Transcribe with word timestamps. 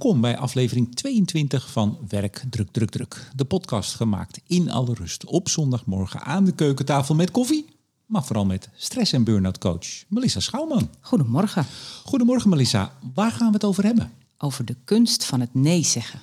Welkom 0.00 0.20
bij 0.20 0.36
aflevering 0.36 0.94
22 0.94 1.70
van 1.70 1.98
Werk 2.08 2.44
Druk 2.50 2.68
Druk 2.70 2.90
Druk. 2.90 3.30
De 3.34 3.44
podcast 3.44 3.94
gemaakt 3.94 4.40
in 4.46 4.70
alle 4.70 4.94
rust 4.94 5.24
op 5.24 5.48
zondagmorgen 5.48 6.20
aan 6.22 6.44
de 6.44 6.52
keukentafel 6.52 7.14
met 7.14 7.30
koffie. 7.30 7.66
Maar 8.06 8.24
vooral 8.24 8.44
met 8.44 8.68
stress- 8.76 9.12
en 9.12 9.24
burn-out 9.24 9.58
coach 9.58 9.86
Melissa 10.08 10.40
Schouwman. 10.40 10.90
Goedemorgen. 11.00 11.66
Goedemorgen 12.04 12.50
Melissa, 12.50 12.92
waar 13.14 13.30
gaan 13.30 13.46
we 13.46 13.52
het 13.52 13.64
over 13.64 13.84
hebben? 13.84 14.12
Over 14.38 14.64
de 14.64 14.76
kunst 14.84 15.24
van 15.24 15.40
het 15.40 15.54
nee 15.54 15.84
zeggen. 15.84 16.20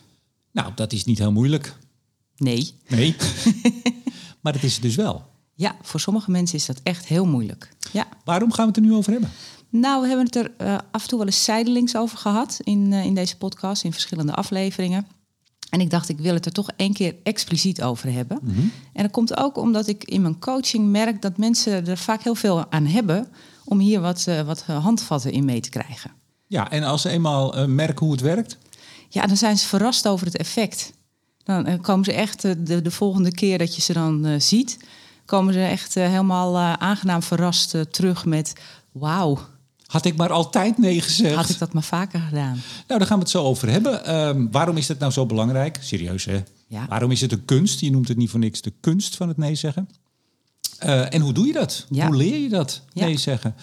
Nou, 0.52 0.72
dat 0.76 0.94
is 0.94 1.04
niet 1.04 1.18
heel 1.18 1.32
moeilijk. 1.32 1.78
Nee. 2.38 2.72
Nee. 2.88 3.16
maar 4.42 4.54
dat 4.54 4.64
is 4.64 4.74
het 4.74 4.82
dus 4.82 4.96
wel. 4.96 5.26
Ja, 5.54 5.76
voor 5.82 6.00
sommige 6.00 6.32
mensen 6.32 6.58
is 6.58 6.66
dat 6.66 6.80
echt 6.84 7.06
heel 7.06 7.26
moeilijk. 7.26 7.76
Ja. 7.92 8.08
Waarom 8.24 8.52
gaan 8.52 8.66
we 8.66 8.72
het 8.72 8.80
er 8.80 8.90
nu 8.90 8.94
over 8.94 9.12
hebben? 9.12 9.32
Nou, 9.70 10.02
we 10.02 10.08
hebben 10.08 10.26
het 10.26 10.36
er 10.36 10.52
uh, 10.62 10.78
af 10.92 11.02
en 11.02 11.08
toe 11.08 11.18
wel 11.18 11.28
eens 11.28 11.44
zijdelings 11.44 11.96
over 11.96 12.18
gehad 12.18 12.60
in, 12.64 12.92
uh, 12.92 13.06
in 13.06 13.16
deze 13.16 13.38
podcast, 13.38 13.84
in 13.84 13.92
verschillende 13.92 14.34
afleveringen. 14.34 15.08
En 15.70 15.82
ik 15.82 15.90
dacht, 15.90 16.10
ik 16.10 16.20
wil 16.20 16.34
het 16.34 16.46
er 16.46 16.52
toch 16.52 16.70
één 16.76 16.94
keer 16.94 17.16
expliciet 17.24 17.82
over 17.82 18.12
hebben. 18.12 18.40
Mhm. 18.42 18.60
En 18.94 19.04
dat 19.04 19.12
komt 19.12 19.38
ook 19.38 19.58
omdat 19.58 19.88
ik 19.88 20.04
in 20.04 20.22
mijn 20.22 20.40
coaching 20.40 20.88
merk 20.88 21.22
dat 21.22 21.38
mensen 21.38 21.88
er 21.88 21.98
vaak 21.98 22.24
heel 22.24 22.36
veel 22.36 22.72
aan 22.72 22.86
hebben 22.86 23.28
om 23.66 23.80
hier 23.80 24.02
wat, 24.02 24.26
uh, 24.30 24.42
wat 24.42 24.62
handvatten 24.62 25.32
in 25.32 25.46
mee 25.46 25.60
te 25.60 25.70
krijgen. 25.70 26.12
Ja, 26.48 26.72
en 26.72 26.84
als 26.84 27.02
ze 27.02 27.10
eenmaal 27.10 27.68
merken 27.68 28.06
hoe 28.06 28.12
het 28.12 28.24
werkt? 28.24 28.58
Ja, 29.10 29.26
dan 29.26 29.38
zijn 29.38 29.58
ze 29.58 29.68
verrast 29.68 30.08
over 30.08 30.26
het 30.26 30.38
effect. 30.38 30.94
Dan 31.44 31.82
komen 31.82 32.06
ze 32.06 32.14
echt 32.14 32.42
de, 32.42 32.82
de 32.82 32.92
volgende 32.92 33.32
keer 33.32 33.58
dat 33.58 33.76
je 33.76 33.82
ze 33.82 33.94
dan 33.94 34.42
ziet, 34.42 34.78
komen 35.26 35.54
ze 35.54 35.60
echt 35.60 35.94
helemaal 35.94 36.58
aangenaam 36.58 37.24
verrast 37.24 37.76
terug 37.92 38.26
met 38.26 38.54
wauw. 38.92 39.40
Had 39.88 40.06
ik 40.06 40.16
maar 40.16 40.32
altijd 40.32 40.78
nee 40.78 41.02
gezegd. 41.02 41.36
Had 41.36 41.50
ik 41.50 41.60
dat 41.60 41.74
maar 41.74 41.84
vaker 41.84 42.20
gedaan. 42.20 42.62
Nou, 42.88 43.00
daar 43.00 43.08
gaan 43.08 43.18
we 43.18 43.24
het 43.24 43.32
zo 43.32 43.44
over 43.44 43.70
hebben. 43.70 44.16
Um, 44.28 44.52
waarom 44.52 44.78
is 44.78 44.88
het 44.88 45.00
nou 45.00 45.12
zo 45.12 45.26
belangrijk? 45.26 45.78
Serieus, 45.82 46.26
hè? 46.26 46.44
Ja. 46.68 46.86
Waarom 46.90 47.12
is 47.12 47.22
het 47.22 47.32
een 47.32 47.46
kunst? 47.46 47.80
Je 47.80 47.92
noemt 47.92 48.08
het 48.08 48.18
niet 48.18 48.30
voor 48.30 48.40
niks 48.40 48.62
de 48.62 48.74
kunst 48.80 49.16
van 49.16 49.28
het 49.28 49.38
nee 49.38 49.56
zeggen. 49.56 49.90
Uh, 50.86 51.14
en 51.14 51.22
hoe 51.22 51.34
doe 51.34 51.48
je 51.48 51.54
dat? 51.54 51.86
Ja. 51.90 52.08
Hoe 52.08 52.16
leer 52.16 52.38
je 52.38 52.50
dat, 52.50 52.82
Ja. 52.94 53.06
nee 53.06 53.18
zeggen? 53.18 53.56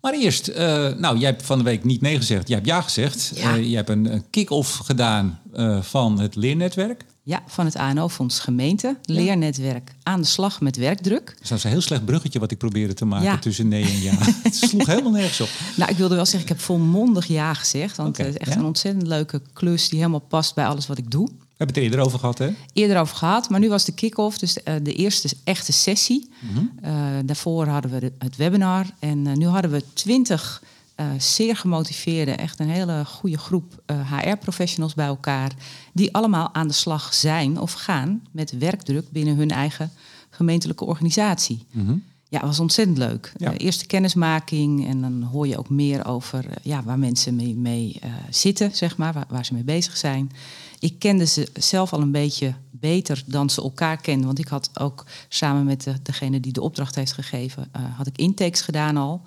Maar 0.00 0.12
eerst, 0.14 0.48
uh, 0.48 0.56
nou, 0.88 1.18
jij 1.18 1.30
hebt 1.30 1.42
van 1.42 1.58
de 1.58 1.64
week 1.64 1.84
niet 1.84 2.00
nee 2.00 2.16
gezegd. 2.16 2.48
Jij 2.48 2.56
hebt 2.56 2.68
ja 2.68 2.80
gezegd. 2.80 3.32
Uh, 3.36 3.70
je 3.70 3.76
hebt 3.76 3.88
een, 3.88 4.12
een 4.12 4.24
kick-off 4.30 4.76
gedaan 4.76 5.40
van 5.80 6.20
het 6.20 6.34
leernetwerk. 6.34 7.04
Ja, 7.30 7.42
van 7.46 7.64
het 7.64 7.76
ANO-fonds 7.76 8.38
Gemeente. 8.38 8.96
Leernetwerk 9.02 9.94
aan 10.02 10.20
de 10.20 10.26
slag 10.26 10.60
met 10.60 10.76
werkdruk. 10.76 11.36
Dat 11.48 11.58
is 11.58 11.64
een 11.64 11.70
heel 11.70 11.80
slecht 11.80 12.04
bruggetje 12.04 12.38
wat 12.38 12.50
ik 12.50 12.58
probeerde 12.58 12.94
te 12.94 13.04
maken 13.04 13.24
Ja. 13.26 13.38
tussen 13.38 13.68
nee 13.68 13.84
en 13.84 14.00
ja. 14.00 14.12
het 14.42 14.54
sloeg 14.56 14.86
helemaal 14.86 15.10
nergens 15.12 15.40
op. 15.40 15.48
Nou, 15.76 15.90
ik 15.90 15.96
wilde 15.96 16.14
wel 16.14 16.24
zeggen, 16.24 16.42
ik 16.42 16.48
heb 16.48 16.60
volmondig 16.60 17.26
ja 17.26 17.54
gezegd. 17.54 17.96
Want 17.96 18.16
het 18.16 18.26
is 18.26 18.36
echt 18.36 18.52
ja. 18.52 18.58
een 18.58 18.64
ontzettend 18.64 19.06
leuke 19.06 19.42
klus 19.52 19.88
die 19.88 19.98
helemaal 19.98 20.20
past 20.28 20.54
bij 20.54 20.66
alles 20.66 20.86
wat 20.86 20.98
ik 20.98 21.10
doe. 21.10 21.26
We 21.26 21.66
hebben 21.66 21.66
het 21.66 21.76
er 21.76 21.82
eerder 21.82 22.00
over 22.06 22.18
gehad, 22.18 22.38
hè? 22.38 22.50
Eerder 22.72 22.98
over 23.00 23.16
gehad, 23.16 23.48
maar 23.50 23.60
nu 23.60 23.68
was 23.68 23.84
de 23.84 23.92
kick-off, 23.92 24.38
dus 24.38 24.52
de, 24.54 24.62
eh, 24.62 24.74
de 24.82 24.92
eerste 24.94 25.28
echte 25.44 25.72
sessie. 25.72 26.28
Mhm. 26.40 26.64
Eh, 26.82 26.92
daarvoor 27.24 27.66
hadden 27.66 27.90
we 27.90 28.00
de- 28.00 28.12
het 28.18 28.36
webinar 28.36 28.86
en 28.98 29.26
eh, 29.26 29.32
nu 29.36 29.46
hadden 29.46 29.70
we 29.70 29.84
twintig 29.92 30.62
eh, 31.00 31.06
zeer 31.18 31.56
gemotiveerde, 31.56 32.30
echt 32.30 32.60
een 32.60 32.68
hele 32.68 33.04
goede 33.04 33.38
groep 33.38 33.82
HR-professionals 33.86 34.94
bij 34.94 35.06
elkaar, 35.06 35.52
die 35.92 36.14
allemaal 36.14 36.54
aan 36.54 36.68
de 36.68 36.74
slag 36.74 37.14
zijn 37.14 37.58
of 37.58 37.72
gaan 37.72 38.22
met 38.30 38.58
werkdruk 38.58 39.10
binnen 39.10 39.36
hun 39.36 39.50
eigen 39.50 39.90
gemeentelijke 40.30 40.84
organisatie. 40.84 41.66
Mhm. 41.72 41.96
Ja, 42.28 42.40
was 42.40 42.60
ontzettend 42.60 42.98
leuk. 42.98 43.32
Ja. 43.36 43.52
Eh, 43.52 43.64
eerste 43.64 43.86
kennismaking 43.86 44.86
en 44.86 45.00
dan 45.00 45.22
hoor 45.22 45.46
je 45.46 45.58
ook 45.58 45.68
meer 45.68 46.06
over 46.06 46.48
eh, 46.48 46.54
ja, 46.62 46.82
waar 46.82 46.98
mensen 46.98 47.36
mee, 47.36 47.54
mee 47.54 47.96
eh, 48.00 48.10
zitten, 48.30 48.70
zeg 48.74 48.96
maar, 48.96 49.12
waar, 49.12 49.26
waar 49.28 49.44
ze 49.44 49.54
mee 49.54 49.64
bezig 49.64 49.96
zijn. 49.96 50.30
Ik 50.78 50.98
kende 50.98 51.26
ze 51.26 51.48
zelf 51.54 51.92
al 51.92 52.00
een 52.00 52.12
beetje 52.12 52.54
beter 52.70 53.22
dan 53.26 53.50
ze 53.50 53.62
elkaar 53.62 54.00
kenden. 54.00 54.26
Want 54.26 54.38
ik 54.38 54.48
had 54.48 54.70
ook 54.80 55.06
samen 55.28 55.64
met 55.64 55.82
de, 55.82 55.94
degene 56.02 56.40
die 56.40 56.52
de 56.52 56.60
opdracht 56.60 56.94
heeft 56.94 57.12
gegeven, 57.12 57.68
eh, 57.72 57.82
had 57.96 58.06
ik 58.06 58.16
intakes 58.16 58.60
gedaan 58.60 58.96
al. 58.96 59.22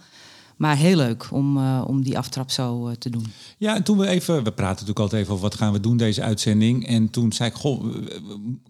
Maar 0.57 0.77
heel 0.77 0.95
leuk 0.95 1.27
om, 1.31 1.57
eh, 1.57 1.83
om 1.87 2.03
die 2.03 2.17
aftrap 2.17 2.51
zo 2.51 2.87
eh, 2.87 2.95
te 2.95 3.09
doen. 3.09 3.25
Ja, 3.57 3.75
en 3.75 3.83
toen 3.83 3.97
we 3.97 4.07
even, 4.07 4.35
we 4.35 4.51
praten 4.51 4.71
natuurlijk 4.71 4.99
altijd 4.99 5.21
even 5.21 5.33
over 5.33 5.49
wat 5.49 5.55
gaan 5.55 5.73
we 5.73 5.79
doen 5.79 5.97
deze 5.97 6.21
uitzending. 6.21 6.87
En 6.87 7.09
toen 7.09 7.31
zei 7.31 7.49
ik, 7.49 7.55
goh, 7.55 7.85
eh, 7.85 8.15
eh, 8.15 8.21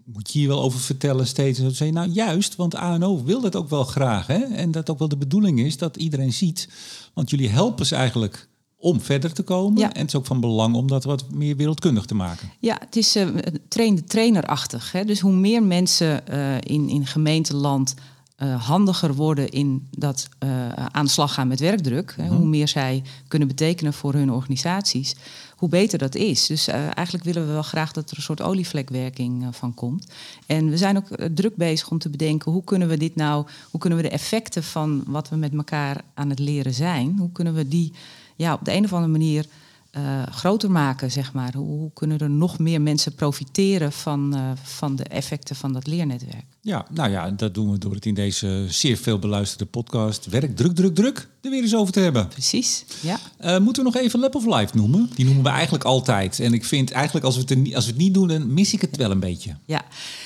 moet 0.04 0.32
je 0.32 0.38
hier 0.38 0.48
wel 0.48 0.62
over 0.62 0.80
vertellen 0.80 1.26
steeds? 1.26 1.58
En 1.58 1.64
toen 1.64 1.74
zei 1.74 1.88
je, 1.88 1.94
nou 1.94 2.08
juist, 2.08 2.56
want 2.56 2.74
ANO 2.74 3.24
wil 3.24 3.40
dat 3.40 3.56
ook 3.56 3.68
wel 3.68 3.84
graag. 3.84 4.26
Hè? 4.26 4.38
En 4.38 4.70
dat 4.70 4.90
ook 4.90 4.98
wel 4.98 5.08
de 5.08 5.16
bedoeling 5.16 5.60
is 5.60 5.78
dat 5.78 5.96
iedereen 5.96 6.32
ziet. 6.32 6.68
Want 7.14 7.30
jullie 7.30 7.48
helpen 7.48 7.86
ze 7.86 7.94
eigenlijk 7.94 8.48
om 8.76 9.00
verder 9.00 9.32
te 9.32 9.42
komen. 9.42 9.80
Ja. 9.80 9.92
En 9.92 10.00
het 10.00 10.08
is 10.08 10.14
ook 10.14 10.26
van 10.26 10.40
belang 10.40 10.74
om 10.74 10.88
dat 10.88 11.04
wat 11.04 11.30
meer 11.30 11.56
wereldkundig 11.56 12.04
te 12.04 12.14
maken. 12.14 12.50
Ja, 12.60 12.76
het 12.80 12.96
is 12.96 13.16
eh 13.16 13.28
train 13.68 14.04
trainerachtig. 14.04 14.92
Hè? 14.92 15.04
Dus 15.04 15.20
hoe 15.20 15.32
meer 15.32 15.62
mensen 15.62 16.26
eh, 16.26 16.56
in, 16.60 16.88
in 16.88 17.06
gemeenteland 17.06 17.94
eh, 18.34 18.66
handiger 18.66 19.14
worden 19.14 19.48
in 19.48 19.88
dat 19.90 20.28
eh, 20.38 20.68
aan 20.72 21.04
de 21.04 21.10
slag 21.10 21.34
gaan 21.34 21.48
met 21.48 21.60
werkdruk, 21.60 22.14
hè, 22.16 22.28
hoe 22.28 22.46
meer 22.46 22.68
zij 22.68 23.02
kunnen 23.28 23.48
betekenen 23.48 23.92
voor 23.92 24.12
hun 24.12 24.32
organisaties, 24.32 25.14
hoe 25.56 25.68
beter 25.68 25.98
dat 25.98 26.14
is. 26.14 26.46
Dus 26.46 26.68
eh, 26.68 26.74
eigenlijk 26.74 27.24
willen 27.24 27.46
we 27.46 27.52
wel 27.52 27.62
graag 27.62 27.92
dat 27.92 28.10
er 28.10 28.16
een 28.16 28.22
soort 28.22 28.42
olievlekwerking 28.42 29.46
van 29.50 29.74
komt. 29.74 30.06
En 30.46 30.70
we 30.70 30.76
zijn 30.76 30.96
ook 30.96 31.08
druk 31.34 31.56
bezig 31.56 31.90
om 31.90 31.98
te 31.98 32.10
bedenken 32.10 32.52
hoe 32.52 32.64
kunnen 32.64 32.88
we 32.88 32.96
dit 32.96 33.16
nou, 33.16 33.46
hoe 33.70 33.80
kunnen 33.80 33.98
we 33.98 34.04
de 34.04 34.14
effecten 34.14 34.62
van 34.62 35.02
wat 35.06 35.28
we 35.28 35.36
met 35.36 35.54
elkaar 35.54 36.00
aan 36.14 36.30
het 36.30 36.38
leren 36.38 36.74
zijn, 36.74 37.18
hoe 37.18 37.32
kunnen 37.32 37.54
we 37.54 37.68
die 37.68 37.92
ja, 38.36 38.52
op 38.52 38.64
de 38.64 38.72
een 38.72 38.84
of 38.84 38.92
andere 38.92 39.12
manier 39.12 39.46
eh, 39.94 40.22
groter 40.30 40.70
maken, 40.70 41.10
zeg 41.10 41.32
maar. 41.32 41.54
Hoe, 41.54 41.66
hoe 41.66 41.92
kunnen 41.92 42.18
er 42.18 42.30
nog 42.30 42.58
meer 42.58 42.80
mensen 42.80 43.14
profiteren 43.14 43.92
van, 43.92 44.34
eh, 44.34 44.50
van 44.62 44.96
de 44.96 45.04
effecten 45.04 45.56
van 45.56 45.72
dat 45.72 45.86
leernetwerk? 45.86 46.44
Ja, 46.60 46.86
nou 46.90 47.10
ja, 47.10 47.30
dat 47.30 47.54
doen 47.54 47.70
we 47.70 47.78
door 47.78 47.94
het 47.94 48.06
in 48.06 48.14
deze 48.14 48.64
zeer 48.68 48.96
veel 48.96 49.18
beluisterde 49.18 49.66
podcast 49.66 50.26
Werk 50.26 50.56
Druk 50.56 50.74
Druk 50.74 50.94
Druk 50.94 51.28
er 51.44 51.50
weer 51.50 51.62
eens 51.62 51.74
over 51.74 51.92
te 51.92 52.00
hebben. 52.00 52.28
Precies, 52.28 52.84
ja. 53.00 53.18
Eh, 53.38 53.58
moeten 53.58 53.84
we 53.84 53.90
nog 53.90 54.02
even 54.02 54.20
Lab 54.20 54.34
of 54.34 54.44
Life 54.46 54.76
noemen? 54.76 55.10
Die 55.14 55.24
noemen 55.24 55.42
we 55.42 55.48
eigenlijk 55.48 55.84
altijd. 55.84 56.40
En 56.40 56.52
ik 56.52 56.64
vind 56.64 56.90
eigenlijk 56.90 57.24
als 57.26 57.34
we 57.34 57.40
het, 57.40 57.50
er 57.50 57.56
niet, 57.56 57.74
als 57.74 57.84
we 57.84 57.90
het 57.90 58.00
niet 58.00 58.14
doen, 58.14 58.28
dan 58.28 58.54
mis 58.54 58.72
ik 58.72 58.80
het 58.80 58.96
wel 58.96 59.10
een 59.10 59.20
beetje. 59.20 59.56
Ja, 59.64 59.84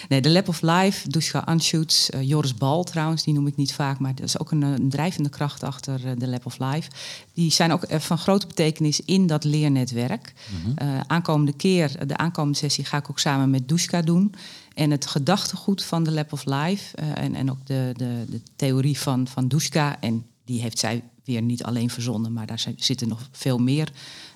nee, 0.08 0.20
de 0.20 0.30
Lab 0.30 0.48
of 0.48 0.60
Life, 0.60 1.08
Duska 1.08 1.38
Anschutz, 1.38 2.08
eh, 2.08 2.22
Joris 2.22 2.54
Bal 2.54 2.84
trouwens, 2.84 3.24
die 3.24 3.34
noem 3.34 3.46
ik 3.46 3.56
niet 3.56 3.72
vaak, 3.74 3.98
maar 3.98 4.14
dat 4.14 4.24
is 4.24 4.38
ook 4.38 4.50
een, 4.50 4.62
eh, 4.62 4.68
een 4.70 4.88
drijvende 4.88 5.28
kracht 5.28 5.62
achter 5.62 6.18
de 6.18 6.28
Lab 6.28 6.46
of 6.46 6.58
Life. 6.58 6.90
Die 7.34 7.52
zijn 7.52 7.72
ook 7.72 7.84
van 7.88 8.18
grote 8.18 8.46
betekenis 8.46 9.00
in 9.00 9.26
dat 9.26 9.44
leernetwerk. 9.44 10.32
Eh, 10.74 11.00
aankomende 11.06 11.52
keer, 11.52 12.06
de 12.06 12.16
aankomende 12.16 12.58
sessie, 12.58 12.84
ga 12.84 12.96
ik 12.96 13.10
ook 13.10 13.18
samen 13.18 13.50
met 13.50 13.68
Duska 13.68 14.02
doen. 14.02 14.34
En 14.74 14.90
het 14.90 15.06
gedachtegoed 15.06 15.84
van 15.84 16.02
de 16.02 16.12
Lab 16.12 16.32
of 16.32 16.44
Life 16.44 16.96
en, 16.96 17.34
en 17.34 17.50
ook 17.50 17.66
de, 17.66 17.92
de, 17.96 18.24
de 18.30 18.40
theorie 18.56 18.98
van, 18.98 19.26
van 19.28 19.48
Duska, 19.48 20.00
en 20.00 20.24
die 20.48 20.60
heeft 20.60 20.78
zij 20.78 21.02
weer 21.24 21.42
niet 21.42 21.62
alleen 21.62 21.90
verzonnen, 21.90 22.32
maar 22.32 22.46
daar 22.46 22.58
zijn- 22.58 22.74
zitten 22.78 23.08
nog 23.08 23.28
veel 23.30 23.58
meer 23.58 23.92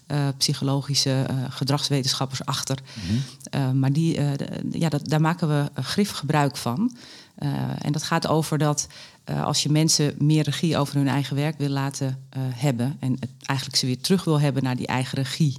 eh, 0.07 0.29
psychologische 0.37 1.25
eh, 1.29 1.37
gedragswetenschappers 1.49 2.45
achter. 2.45 2.79
Eh, 3.51 3.71
maar 3.71 3.93
die, 3.93 4.21
ja, 4.71 4.89
dat, 4.89 5.09
daar 5.09 5.21
maken 5.21 5.49
we 5.49 5.83
grif 5.83 6.11
gebruik 6.11 6.57
van. 6.57 6.97
En 7.79 7.93
dat 7.93 8.03
gaat 8.03 8.27
over 8.27 8.59
dat 8.59 8.87
als 9.45 9.63
je 9.63 9.71
mensen 9.71 10.15
meer 10.19 10.43
regie 10.43 10.77
over 10.77 10.95
hun 10.97 11.09
eigen 11.09 11.37
werk 11.37 11.59
wil 11.59 11.69
laten 11.69 12.27
hebben... 12.39 12.97
en 13.01 13.13
het, 13.21 13.31
eigenlijk 13.45 13.79
ze 13.79 13.87
weer 13.87 14.01
terug 14.01 14.25
wil 14.25 14.41
hebben 14.41 14.63
naar 14.63 14.77
die 14.77 14.87
eigen 14.87 15.19
regie 15.19 15.57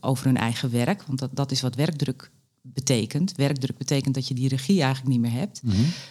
over 0.00 0.26
hun 0.26 0.36
eigen 0.36 0.70
werk... 0.70 1.02
want 1.02 1.18
dat, 1.18 1.30
dat 1.32 1.50
is 1.50 1.60
wat 1.60 1.74
werkdruk 1.74 2.30
betekent. 2.74 3.32
Werkdruk 3.36 3.78
betekent 3.78 4.14
dat 4.14 4.28
je 4.28 4.34
die 4.34 4.48
regie 4.48 4.82
eigenlijk 4.82 5.10
niet 5.10 5.20
meer 5.20 5.40
hebt. 5.40 5.60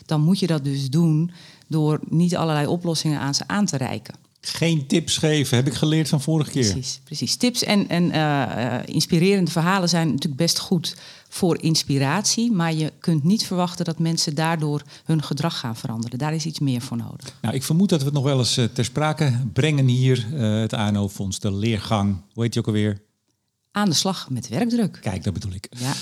Dan 0.06 0.22
moet 0.22 0.40
je 0.40 0.48
dat 0.48 0.64
dus 0.64 0.90
doen 0.90 1.32
door 1.68 2.00
niet 2.10 2.36
allerlei 2.36 2.68
oplossingen 2.68 3.20
aan 3.20 3.36
ze 3.36 3.48
aan 3.48 3.66
te 3.66 3.78
reiken. 3.78 4.16
Geen 4.42 4.88
tips 4.88 5.18
geven, 5.18 5.58
heb 5.58 5.68
ik 5.68 5.74
geleerd 5.74 6.10
van 6.10 6.22
vorige 6.22 6.52
keer. 6.52 6.72
Precies, 6.72 7.00
precies. 7.04 7.36
Tips 7.36 7.64
en, 7.64 7.90
en 7.90 8.12
eh, 8.12 8.76
eh, 8.76 8.84
inspirerende 8.86 9.52
verhalen 9.52 9.90
zijn 9.90 10.08
natuurlijk 10.08 10.36
best 10.36 10.60
goed 10.60 10.96
voor 11.30 11.62
inspiratie. 11.62 12.52
Maar 12.52 12.74
je 12.74 12.94
kunt 13.00 13.24
niet 13.24 13.46
verwachten 13.46 13.86
dat 13.86 14.00
mensen 14.00 14.36
daardoor 14.36 14.82
hun 15.04 15.24
gedrag 15.24 15.60
gaan 15.60 15.76
veranderen. 15.76 16.20
Daar 16.20 16.34
is 16.34 16.46
iets 16.46 16.60
meer 16.60 16.82
voor 16.82 16.98
nodig. 16.98 17.34
Nou, 17.42 17.56
ik 17.56 17.64
vermoed 17.64 17.90
dat 17.90 18.00
we 18.00 18.06
het 18.06 18.14
nog 18.14 18.24
wel 18.24 18.38
eens 18.38 18.58
eh, 18.58 18.66
ter 18.66 18.86
sprake 18.86 19.40
brengen 19.54 19.88
hier. 19.88 20.26
het 20.36 20.74
ANO-fonds, 20.74 21.40
de 21.40 21.52
leergang. 21.52 22.16
Hoe 22.34 22.44
heet 22.44 22.52
die 22.54 22.62
ook 22.62 22.68
alweer? 22.68 23.02
Aan 23.72 23.90
de 23.90 23.96
slag 23.96 24.30
met 24.30 24.48
werkdruk. 24.48 24.98
Kijk, 25.02 25.24
dat 25.24 25.34
bedoel 25.34 25.54
ik. 25.54 25.68
Ja. 25.78 25.94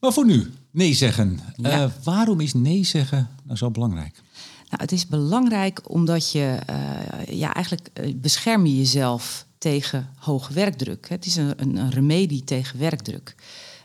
Maar 0.00 0.12
voor 0.12 0.26
nu, 0.26 0.52
nee 0.70 0.94
zeggen. 0.94 1.40
Ja. 1.56 1.82
Eh, 1.82 1.90
waarom 2.04 2.40
is 2.40 2.54
nee 2.54 2.84
zeggen 2.84 3.28
nou 3.44 3.56
zo 3.58 3.70
belangrijk? 3.70 4.20
Nou, 4.68 4.82
het 4.82 4.92
is 4.92 5.06
belangrijk 5.06 5.80
omdat 5.90 6.32
je 6.32 6.58
eh, 6.66 7.38
ja, 7.38 7.54
eigenlijk 7.54 7.88
eh, 7.92 8.14
bescherm 8.16 8.66
je 8.66 8.76
jezelf 8.76 9.46
tegen 9.58 10.08
hoge 10.16 10.52
werkdruk. 10.52 11.08
Het 11.08 11.26
is 11.26 11.36
een, 11.36 11.52
een, 11.56 11.76
een 11.76 11.90
remedie 11.90 12.44
tegen 12.44 12.78
werkdruk. 12.78 13.34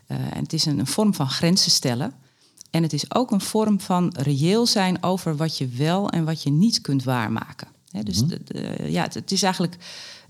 En 0.07 0.41
het 0.43 0.53
is 0.53 0.65
een, 0.65 0.79
een 0.79 0.87
vorm 0.87 1.13
van 1.13 1.29
grenzen 1.29 1.71
stellen. 1.71 2.13
En 2.69 2.83
het 2.83 2.93
is 2.93 3.15
ook 3.15 3.31
een 3.31 3.41
vorm 3.41 3.79
van 3.79 4.13
reëel 4.19 4.65
zijn 4.65 5.03
over 5.03 5.35
wat 5.35 5.57
je 5.57 5.67
wel 5.67 6.09
en 6.09 6.25
wat 6.25 6.43
je 6.43 6.51
niet 6.51 6.81
kunt 6.81 7.03
waarmaken. 7.03 7.67
Dus 8.03 8.17
de- 8.25 8.41
de- 8.43 8.87
ja, 8.89 9.03
het, 9.03 9.13
het 9.13 9.31
is 9.31 9.43
eigenlijk, 9.43 9.75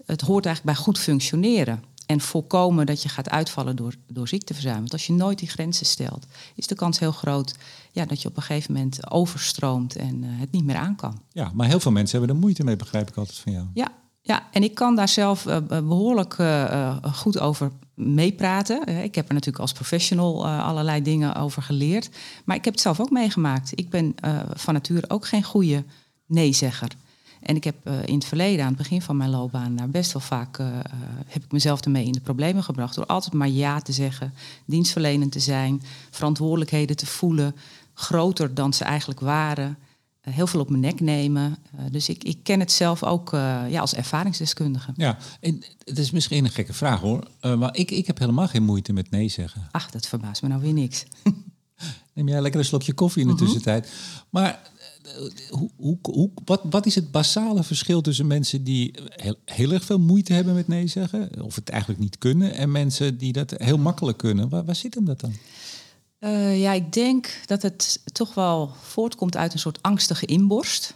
het 0.05 0.21
hoort 0.21 0.45
eigenlijk 0.45 0.75
bij 0.75 0.85
goed 0.85 0.99
functioneren. 0.99 1.83
En 2.05 2.13
En 2.13 2.21
voorkomen 2.21 2.85
dat 2.85 3.03
je 3.03 3.09
gaat 3.09 3.29
uitvallen 3.29 3.75
door, 3.75 3.93
door 4.07 4.27
ziekteverzuim. 4.27 4.77
Want 4.77 4.91
als 4.91 5.07
je 5.07 5.13
nooit 5.13 5.39
die 5.39 5.49
grenzen 5.49 5.85
stelt, 5.85 6.25
is 6.55 6.67
de 6.67 6.75
kans 6.75 6.99
heel 6.99 7.11
groot 7.11 7.55
ja, 7.91 8.05
dat 8.05 8.21
je 8.21 8.27
op 8.27 8.37
een 8.37 8.43
gegeven 8.43 8.73
moment 8.73 9.11
overstroomt 9.11 9.95
en 9.95 10.23
eh, 10.23 10.29
het 10.39 10.51
niet 10.51 10.63
meer 10.63 10.75
aan 10.75 10.95
kan. 10.95 11.21
Ja, 11.31 11.51
maar 11.53 11.67
heel 11.67 11.79
veel 11.79 11.91
mensen 11.91 12.17
hebben 12.17 12.35
er 12.35 12.41
moeite 12.41 12.63
mee, 12.63 12.75
begrijp 12.75 13.09
ik 13.09 13.17
altijd 13.17 13.37
van 13.37 13.51
jou. 13.51 13.65
Ja, 13.73 13.91
ja, 14.21 14.47
en 14.51 14.63
ik 14.63 14.75
kan 14.75 14.95
daar 14.95 15.09
zelf 15.09 15.45
uh, 15.45 15.57
behoorlijk 15.67 16.37
uh, 16.37 16.95
goed 17.13 17.39
over 17.39 17.71
meepraten. 17.93 18.87
Ik 18.87 19.15
heb 19.15 19.27
er 19.27 19.33
natuurlijk 19.33 19.61
als 19.61 19.71
professional 19.71 20.47
allerlei 20.47 21.01
dingen 21.01 21.35
over 21.35 21.61
geleerd. 21.61 22.09
Maar 22.45 22.55
ik 22.55 22.65
heb 22.65 22.73
het 22.73 22.81
zelf 22.81 22.99
ook 22.99 23.09
meegemaakt. 23.09 23.71
Ik 23.75 23.89
ben 23.89 24.15
van 24.53 24.73
nature 24.73 25.09
ook 25.09 25.27
geen 25.27 25.43
goede 25.43 25.83
nee-zegger. 26.25 26.91
En 27.43 27.55
ik 27.55 27.63
heb 27.63 27.89
in 28.05 28.13
het 28.13 28.25
verleden, 28.25 28.61
aan 28.61 28.73
het 28.73 28.77
begin 28.77 29.01
van 29.01 29.17
mijn 29.17 29.29
loopbaan, 29.29 29.75
daar 29.75 29.89
best 29.89 30.13
wel 30.13 30.21
vaak 30.21 30.57
heb 31.27 31.43
ik 31.43 31.51
mezelf 31.51 31.81
ermee 31.81 32.05
in 32.05 32.11
de 32.11 32.19
problemen 32.19 32.63
gebracht. 32.63 32.95
Door 32.95 33.05
altijd 33.05 33.33
maar 33.33 33.49
ja 33.49 33.79
te 33.79 33.91
zeggen, 33.91 34.33
dienstverlenend 34.65 35.31
te 35.31 35.39
zijn, 35.39 35.81
verantwoordelijkheden 36.09 36.95
te 36.95 37.05
voelen, 37.05 37.55
groter 37.93 38.53
dan 38.53 38.73
ze 38.73 38.83
eigenlijk 38.83 39.19
waren. 39.19 39.77
Eh, 40.21 40.33
heel 40.33 40.47
veel 40.47 40.59
op 40.59 40.69
mijn 40.69 40.81
nek 40.81 40.99
nemen. 40.99 41.57
Dus 41.91 42.09
ik, 42.09 42.23
ik 42.23 42.37
ken 42.43 42.59
het 42.59 42.71
zelf 42.71 43.03
ook 43.03 43.29
ja, 43.69 43.79
als 43.79 43.93
ervaringsdeskundige. 43.93 44.91
Ja, 44.95 45.17
en 45.39 45.63
het 45.83 45.97
is 45.97 46.11
misschien 46.11 46.45
een 46.45 46.51
gekke 46.51 46.73
vraag 46.73 46.99
hoor. 46.99 47.23
maar 47.41 47.75
ik, 47.75 47.91
ik 47.91 48.07
heb 48.07 48.19
helemaal 48.19 48.47
geen 48.47 48.63
moeite 48.63 48.93
met 48.93 49.11
nee 49.11 49.29
zeggen. 49.29 49.67
Ach, 49.71 49.91
dat 49.91 50.07
verbaast 50.07 50.41
me 50.41 50.47
nou 50.47 50.61
weer 50.61 50.73
niks. 50.73 51.05
Neem 52.13 52.27
jij 52.27 52.41
lekker 52.41 52.59
een 52.59 52.65
slokje 52.65 52.93
koffie 52.93 53.21
in 53.21 53.27
de 53.27 53.33
mhm. 53.33 53.43
tussentijd. 53.43 53.91
Maar 54.29 54.59
hoe, 55.49 55.69
hoe, 55.75 55.97
hoe, 56.01 56.29
wat, 56.45 56.61
wat 56.69 56.85
is 56.85 56.95
het 56.95 57.11
basale 57.11 57.63
verschil 57.63 58.01
tussen 58.01 58.27
mensen 58.27 58.63
die 58.63 58.93
heel, 59.09 59.35
heel 59.45 59.71
erg 59.71 59.83
veel 59.83 59.99
moeite 59.99 60.33
hebben 60.33 60.53
met 60.53 60.67
nee 60.67 60.87
zeggen, 60.87 61.43
of 61.43 61.55
het 61.55 61.69
eigenlijk 61.69 62.01
niet 62.01 62.17
kunnen, 62.17 62.53
en 62.53 62.71
mensen 62.71 63.17
die 63.17 63.33
dat 63.33 63.53
heel 63.57 63.77
makkelijk 63.77 64.17
kunnen? 64.17 64.49
Waar, 64.49 64.65
waar 64.65 64.75
zit 64.75 64.93
hem 64.93 65.05
dat 65.05 65.19
dan? 65.19 65.33
Uh, 66.19 66.61
ja, 66.61 66.71
ik 66.71 66.93
denk 66.93 67.39
dat 67.45 67.61
het 67.61 68.01
toch 68.11 68.33
wel 68.33 68.71
voortkomt 68.81 69.37
uit 69.37 69.53
een 69.53 69.59
soort 69.59 69.81
angstige 69.81 70.25
inborst. 70.25 70.95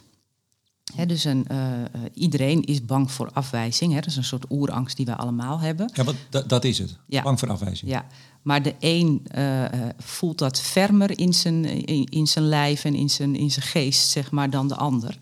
He, 0.94 1.06
dus 1.06 1.24
een, 1.24 1.46
uh, 1.52 1.82
iedereen 2.14 2.64
is 2.64 2.84
bang 2.84 3.10
voor 3.10 3.30
afwijzing. 3.32 3.92
Hè? 3.92 4.00
Dat 4.00 4.08
is 4.08 4.16
een 4.16 4.24
soort 4.24 4.50
oerangst 4.50 4.96
die 4.96 5.06
wij 5.06 5.14
allemaal 5.14 5.60
hebben. 5.60 5.90
Ja, 5.94 6.04
wat, 6.04 6.14
dat 6.46 6.64
is 6.64 6.78
het. 6.78 6.98
Ja. 7.06 7.22
Bang 7.22 7.38
voor 7.38 7.50
afwijzing. 7.50 7.90
Ja, 7.90 8.06
maar 8.48 8.62
de 8.62 8.74
een 8.78 9.26
uh, 9.34 9.64
voelt 9.98 10.38
dat 10.38 10.60
fermer 10.60 11.18
in 11.18 11.34
zijn, 11.34 11.64
in, 11.64 12.04
in, 12.04 12.26
zijn 12.26 12.44
lijf 12.44 12.84
en 12.84 12.94
in 12.94 13.10
zijn, 13.10 13.36
in 13.36 13.50
zijn 13.50 13.66
geest, 13.66 14.08
zeg 14.08 14.30
maar, 14.30 14.50
dan 14.50 14.68
de 14.68 14.74
ander. 14.74 15.18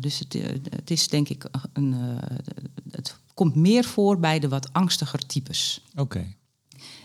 dus 0.00 0.18
het, 0.18 0.32
het 0.70 0.90
is 0.90 1.08
denk 1.08 1.28
ik 1.28 1.44
een. 1.72 1.94
het 2.90 3.16
komt 3.34 3.54
meer 3.54 3.84
voor 3.84 4.18
bij 4.18 4.38
de 4.38 4.48
wat 4.48 4.72
angstiger 4.72 5.26
types. 5.26 5.84
Oké. 5.96 6.26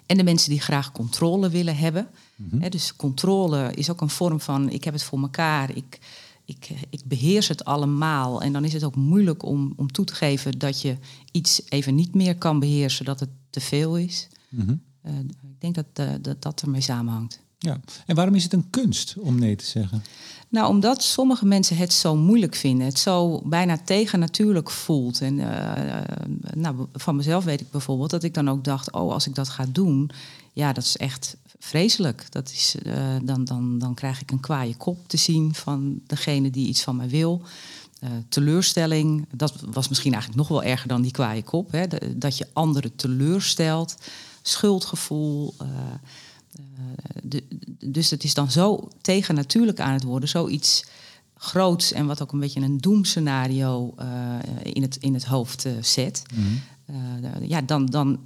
En 0.06 0.18
de 0.18 0.24
mensen 0.24 0.50
die 0.50 0.62
graag 0.62 0.92
controle 0.92 1.50
willen 1.50 1.78
hebben. 1.78 2.07
Mhm. 2.36 2.69
dus 2.69 2.95
controle 2.95 3.72
is 3.74 3.90
ook 3.90 4.01
een 4.01 4.10
vorm 4.10 4.40
van 4.40 4.69
ik 4.69 4.84
heb 4.84 4.94
het 4.94 5.04
voor 5.04 5.19
mekaar, 5.19 5.75
ik, 5.75 6.00
ik, 6.45 6.69
ik 6.90 7.01
beheers 7.06 7.48
het 7.48 7.66
allemaal. 7.66 8.42
En 8.42 8.54
dan 8.54 8.66
is 8.66 8.74
het 8.74 8.84
ook 8.84 8.95
moeilijk 8.95 9.44
om, 9.44 9.74
om 9.75 9.92
toe 9.92 10.06
te 10.06 10.16
geven 10.16 10.60
dat 10.60 10.81
je 10.81 10.98
iets 11.31 11.62
even 11.69 11.95
niet 11.95 12.16
meer 12.16 12.38
kan 12.38 12.60
beheersen, 12.60 13.06
dat 13.06 13.19
het 13.19 13.30
te 13.50 13.62
veel 13.62 13.98
is. 13.98 14.28
Mhm. 14.50 14.75
Eh, 15.03 15.13
ik 15.19 15.59
denk 15.59 15.75
dat, 15.75 15.85
uh, 16.00 16.13
dat 16.21 16.41
dat 16.41 16.61
ermee 16.61 16.81
samenhangt. 16.81 17.39
Ja, 17.57 17.79
en 18.05 18.15
waarom 18.15 18.35
is 18.35 18.44
het 18.44 18.53
een 18.53 18.69
kunst 18.69 19.15
om 19.19 19.39
nee 19.39 19.55
te 19.55 19.65
zeggen? 19.65 20.03
Nou, 20.50 20.67
omdat 20.67 21.03
sommige 21.03 21.45
mensen 21.45 21.77
het 21.77 21.94
zo 21.94 22.15
moeilijk 22.15 22.55
vinden, 22.55 22.88
het 22.88 23.00
zo 23.00 23.41
bijna 23.45 23.77
tegennatuurlijk 23.77 24.69
voelt. 24.69 25.21
En 25.21 25.38
uh, 25.38 25.71
nou, 26.53 26.88
van 26.94 27.15
mezelf 27.15 27.44
weet 27.44 27.61
ik 27.61 27.71
bijvoorbeeld 27.71 28.09
dat 28.09 28.23
ik 28.23 28.33
dan 28.33 28.50
ook 28.50 28.63
dacht: 28.63 28.91
oh, 28.91 29.11
als 29.11 29.27
ik 29.27 29.35
dat 29.35 29.50
ga 29.50 29.65
doen, 29.71 30.09
ja, 30.53 30.73
dat 30.73 30.83
is 30.83 30.97
echt 30.97 31.38
vreselijk. 31.59 32.31
Dat 32.31 32.51
is, 32.51 32.75
dan, 33.23 33.44
dan, 33.44 33.79
dan 33.79 33.94
krijg 33.94 34.21
ik 34.21 34.31
een 34.31 34.39
kwaaie 34.39 34.75
kop 34.75 35.07
te 35.07 35.17
zien 35.17 35.53
van 35.53 36.01
degene 36.07 36.49
die 36.49 36.67
iets 36.67 36.83
van 36.83 36.95
mij 36.95 37.09
wil. 37.09 37.41
Uh, 38.03 38.09
teleurstelling, 38.29 39.25
dat 39.31 39.53
was 39.71 39.88
misschien 39.88 40.13
eigenlijk 40.13 40.41
nog 40.41 40.59
wel 40.59 40.71
erger 40.71 40.88
dan 40.88 41.01
die 41.01 41.11
kwaaie 41.11 41.44
kop. 41.44 41.71
Hè? 41.71 41.85
dat 42.15 42.38
je 42.38 42.47
anderen 42.53 42.95
teleurstelt, 42.95 43.97
schuldgevoel. 44.44 45.54
De, 47.24 47.44
dus 47.80 48.10
het 48.10 48.24
is 48.24 48.34
dan 48.34 48.51
zo 48.51 48.88
tegennatuurlijk 49.01 49.80
aan 49.80 49.94
het 49.94 50.04
worden, 50.04 50.30
zoiets 50.30 50.86
groots 51.38 51.92
en 51.92 52.06
wat 52.06 52.22
ook 52.22 52.31
een 52.31 52.40
beetje 52.40 52.62
een 52.62 52.78
doemscenario 52.78 53.94
uh, 54.00 54.06
in, 54.63 54.81
het, 54.81 54.95
in 54.95 55.13
het 55.13 55.25
hoofd 55.25 55.68
zet. 55.81 56.24
Mm 56.34 56.62
ja, 57.42 57.62
dan, 57.62 57.86
dan 57.86 58.19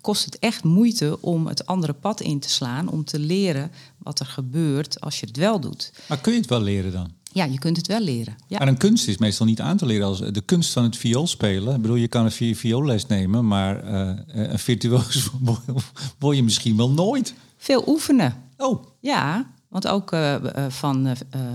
kost 0.00 0.24
het 0.24 0.38
echt 0.38 0.64
moeite 0.64 1.18
om 1.20 1.46
het 1.46 1.66
andere 1.66 1.92
pad 1.92 2.20
in 2.20 2.38
te 2.38 2.48
slaan, 2.48 2.88
om 2.88 3.04
te 3.04 3.18
leren 3.18 3.70
wat 3.98 4.20
er 4.20 4.26
gebeurt 4.26 5.00
als 5.00 5.20
je 5.20 5.26
het 5.26 5.36
wel 5.36 5.60
doet. 5.60 5.92
Maar 6.08 6.18
kun 6.20 6.32
je 6.32 6.38
het 6.38 6.48
wel 6.48 6.60
leren 6.60 6.92
dan? 6.92 7.10
Ja, 7.32 7.44
je 7.44 7.58
kunt 7.58 7.76
het 7.76 7.86
wel 7.86 8.00
leren. 8.00 8.36
Ja. 8.46 8.58
Maar 8.58 8.68
een 8.68 8.76
kunst 8.76 9.08
is 9.08 9.18
meestal 9.18 9.46
niet 9.46 9.60
aan 9.60 9.76
te 9.76 9.86
leren 9.86 10.06
als 10.06 10.18
de 10.18 10.40
kunst 10.40 10.72
van 10.72 10.82
het 10.82 10.96
viool 10.96 11.26
spelen. 11.26 11.74
Ik 11.74 11.82
bedoel, 11.82 11.96
je 11.96 12.08
kan 12.08 12.24
een 12.24 12.56
vioolles 12.56 13.06
nemen, 13.06 13.46
maar 13.46 13.86
een 14.26 14.58
virtuoos 14.58 15.28
word 16.18 16.36
je 16.36 16.42
misschien 16.42 16.76
wel 16.76 16.90
nooit. 16.90 17.34
Veel 17.56 17.84
oefenen. 17.86 18.42
Oh. 18.56 18.84
Ja, 19.00 19.46
want 19.68 19.86
ook 19.86 20.12
uh, 20.12 20.36
van 20.68 21.06
uh, 21.06 21.12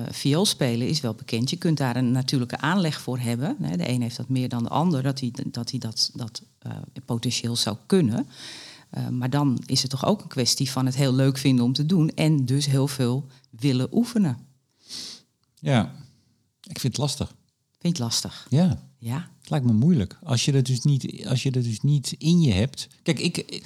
vioolspelen 0.10 0.88
is 0.88 1.02
wel 1.02 1.14
bekend. 1.14 1.50
Je 1.50 1.56
kunt 1.56 1.78
daar 1.78 1.96
een 1.96 2.12
natuurlijke 2.12 2.58
aanleg 2.58 3.02
voor 3.02 3.20
hebben. 3.20 3.56
De 3.60 3.90
een 3.90 4.02
heeft 4.02 4.18
dat 4.18 4.30
meer 4.30 4.50
dan 4.50 4.64
de 4.64 4.70
ander, 4.70 5.04
dat 5.04 5.20
hij 5.20 5.32
dat, 5.52 5.70
hij 5.70 5.80
dat, 5.80 6.12
dat 6.14 6.42
potentieel 7.06 7.56
zou 7.56 7.78
kunnen. 7.86 8.28
maar 9.12 9.30
dan 9.30 9.64
is 9.66 9.82
het 9.82 9.92
toch 9.92 10.06
ook 10.06 10.22
een 10.22 10.28
kwestie 10.28 10.72
van 10.72 10.86
het 10.86 10.96
heel 10.96 11.14
leuk 11.14 11.38
vinden 11.38 11.66
om 11.66 11.74
te 11.74 11.86
doen 11.86 12.10
en 12.10 12.46
dus 12.46 12.66
heel 12.66 12.88
veel 12.88 13.28
willen 13.50 13.88
oefenen. 13.92 14.38
Ja, 15.60 15.92
ik 16.62 16.80
vind 16.80 16.94
het 16.94 16.98
lastig. 16.98 17.28
Vind 17.28 17.98
je 17.98 18.04
het 18.04 18.12
lastig? 18.14 18.48
Ja. 18.50 18.80
Ja. 18.98 19.30
Het 19.44 19.52
lijkt 19.52 19.66
me 19.66 19.74
moeilijk. 19.74 20.18
Als 20.24 20.46
je 20.46 20.52
dat 20.52 20.66
dus 20.66 20.82
niet, 20.82 21.26
als 21.28 21.44
je 21.44 21.52
dat 21.52 21.64
dus 21.64 21.82
niet 21.82 22.16
in 22.18 22.42
je 22.42 22.54
hebt. 22.54 22.88
Kijk, 23.02 23.20
ik, 23.20 23.64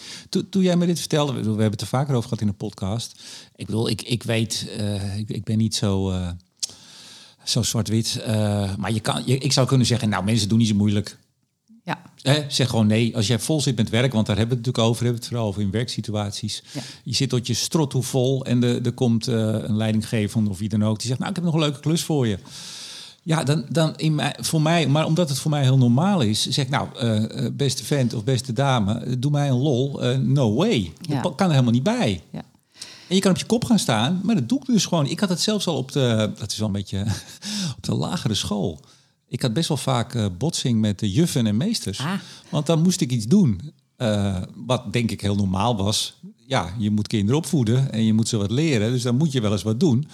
toen 0.50 0.62
jij 0.62 0.78
me 0.78 0.86
dit 0.86 1.00
vertelde, 1.00 1.34
we 1.34 1.40
hebben 1.40 1.72
het 1.72 1.82
er 1.82 1.88
vaker 1.88 2.16
over 2.16 2.24
gehad 2.24 2.42
in 2.42 2.48
de 2.48 2.54
podcast. 2.54 3.22
Ik 3.56 3.66
bedoel, 3.66 3.90
ik, 3.90 4.02
ik 4.02 4.24
weet, 4.24 4.68
uh, 4.80 5.18
ik, 5.18 5.30
ik, 5.30 5.44
ben 5.44 5.58
niet 5.58 5.76
zo, 5.76 6.12
uh, 6.12 6.30
zo 7.44 7.64
zwart-wit. 7.64 8.24
Uh, 8.28 8.76
maar 8.76 8.92
je 8.92 9.00
kan, 9.00 9.24
je, 9.26 9.38
ik 9.38 9.52
zou 9.52 9.68
kunnen 9.68 9.88
zeggen, 9.88 10.10
nou, 10.10 10.24
mensen 10.24 10.50
doen 10.50 10.58
niet 10.58 10.68
zo 10.68 10.76
moeilijk. 10.76 11.18
Ja. 11.84 12.02
Eh, 12.22 12.44
zeg 12.48 12.70
gewoon 12.70 12.88
nee. 12.88 13.16
Als 13.16 13.28
jij 13.28 13.40
vol 13.40 13.62
zit 13.62 13.76
met 13.76 13.90
werk, 13.90 14.14
want 14.14 14.26
daar 14.26 14.38
hebben 14.38 14.58
we 14.58 14.64
het 14.64 14.68
natuurlijk 14.68 14.94
over, 14.94 15.04
hebben 15.04 15.22
we 15.22 15.26
het 15.26 15.36
vooral 15.36 15.48
over 15.48 15.62
in 15.62 15.72
werksituaties. 15.72 16.64
Ja. 16.74 16.82
Je 17.04 17.16
zit 17.16 17.30
tot 17.30 17.48
je 17.48 17.54
strot 17.54 17.94
hoe 17.94 18.04
vol 18.04 18.46
en 18.46 18.64
er 18.64 18.92
komt 18.92 19.28
een 19.28 19.78
leidinggever 19.78 20.50
of 20.50 20.58
wie 20.58 20.70
dan 20.70 20.84
ook 20.84 20.98
die 20.98 21.08
zegt, 21.08 21.20
nou, 21.20 21.30
ik 21.30 21.36
heb 21.36 21.46
nog 21.46 21.54
een 21.54 21.60
leuke 21.60 21.80
klus 21.80 22.04
voor 22.04 22.28
je. 22.28 22.38
Ja, 23.28 23.44
dan, 23.44 23.66
dan 23.70 23.96
in 23.96 24.22
voor 24.40 24.62
mij, 24.62 24.88
maar 24.88 25.06
omdat 25.06 25.30
het 25.30 25.40
voor 25.40 25.52
mij 25.52 25.62
heel 25.62 25.78
normaal 25.78 26.22
is, 26.22 26.48
zeg 26.48 26.66
ik 26.66 26.72
nou, 26.72 26.88
uh, 27.04 27.50
beste 27.54 27.86
vent 27.86 28.14
of 28.14 28.24
beste 28.24 28.54
dame, 28.54 29.20
doe 29.20 29.32
mij 29.32 29.50
een 29.50 29.58
lol. 29.58 30.04
Uh, 30.04 30.18
no 30.18 30.54
way. 30.54 30.94
Ja. 31.02 31.22
Dat 31.22 31.36
kan 31.36 31.46
er 31.46 31.52
helemaal 31.52 31.74
niet 31.74 31.84
bij. 31.84 32.22
Ja. 32.32 32.44
En 33.08 33.16
je 33.16 33.22
kan 33.22 33.32
op 33.32 33.38
je 33.38 33.46
kop 33.46 33.66
gaan 33.66 33.80
staan, 33.80 34.22
maar 34.24 34.36
dat 34.36 34.50
doe 34.50 34.60
ik 34.60 34.66
dus 34.66 34.86
gewoon. 34.86 35.06
Ik 35.06 35.20
had 35.20 35.30
het 35.30 35.42
zelfs 35.42 35.68
al 35.68 35.78
op 35.78 35.92
de, 35.92 36.32
dat 36.38 36.52
is 36.52 36.58
wel 36.58 36.68
een 36.68 36.74
beetje, 36.74 37.06
op 37.78 37.84
de 37.84 37.96
lagere 37.96 38.34
school. 38.34 38.80
Ik 39.28 39.42
had 39.42 39.54
best 39.54 39.68
wel 39.68 39.78
vaak 39.78 40.38
botsing 40.38 40.80
met 40.80 41.00
de 41.00 41.12
juffen 41.12 41.48
en 41.48 41.58
meesters. 41.58 42.00
Ah. 42.00 42.14
Want 42.50 42.66
dan 42.66 42.82
moest 42.82 43.02
ik 43.02 43.12
iets 43.12 43.26
doen. 43.26 43.74
wat 44.66 44.94
denk 44.94 45.12
ik 45.12 45.22
heel 45.22 45.36
normaal 45.36 45.78
was. 45.78 46.20
Ja, 46.46 46.74
je 46.78 46.90
moet 46.90 47.08
kinderen 47.08 47.38
opvoeden 47.38 47.92
en 47.92 48.04
je 48.04 48.14
moet 48.14 48.28
ze 48.28 48.38
wat 48.38 48.52
leren. 48.52 48.92
Dus 48.92 49.02
dan 49.02 49.16
moet 49.16 49.32
je 49.32 49.42
wel 49.42 49.52
eens 49.52 49.64
wat 49.64 49.80
doen. 49.80 50.08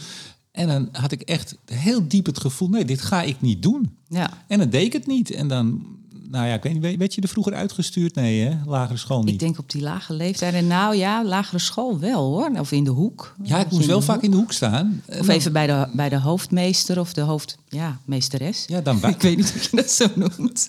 En 0.53 0.67
dan 0.67 0.89
had 0.91 1.12
ik 1.12 1.22
echt 1.22 1.55
heel 1.65 2.07
diep 2.07 2.25
het 2.25 2.39
gevoel, 2.39 2.69
nee, 2.69 2.86
dit 2.86 3.01
ga 3.01 3.22
ik 3.22 3.41
niet 3.41 3.62
doen. 3.62 3.95
Ja. 4.07 4.29
En 4.48 4.60
dan 4.60 4.69
deed 4.69 4.86
ik 4.86 4.93
het 4.93 5.07
niet. 5.07 5.31
En 5.31 5.48
dan, 5.48 5.86
nou 6.29 6.48
ja, 6.48 6.53
ik 6.53 6.63
weet 6.63 6.74
niet, 6.81 6.98
werd 6.98 7.13
je 7.13 7.22
er 7.22 7.27
vroeger 7.27 7.53
uitgestuurd? 7.53 8.15
Nee, 8.15 8.41
hè? 8.41 8.55
lagere 8.65 8.98
school 8.98 9.24
niet. 9.24 9.33
Ik 9.33 9.39
denk 9.39 9.60
op 9.60 9.69
die 9.69 9.81
lage 9.81 10.13
leeftijd. 10.13 10.53
En 10.53 10.67
nou 10.67 10.95
ja, 10.95 11.24
lagere 11.25 11.60
school 11.60 12.00
wel 12.00 12.31
hoor. 12.31 12.60
Of 12.60 12.72
in 12.72 12.83
de 12.83 12.89
hoek. 12.89 13.36
Ja, 13.43 13.60
ik 13.60 13.72
moest 13.72 13.86
wel 13.86 14.01
vaak 14.01 14.22
in 14.22 14.31
de 14.31 14.38
hoek 14.38 14.51
staan. 14.51 15.01
Of 15.19 15.27
even 15.27 15.53
bij 15.53 15.67
de, 15.67 15.88
bij 15.93 16.10
de 16.10 16.19
hoofdmeester 16.19 17.00
of 17.00 17.13
de 17.13 17.22
hoofdmeesteres. 17.22 18.65
Ja, 18.67 18.81
dan 18.81 19.03
ik 19.07 19.22
weet 19.22 19.38
niet 19.38 19.53
of 19.55 19.63
je 19.63 19.75
dat 19.75 19.91
zo 19.91 20.07
noemt. 20.15 20.67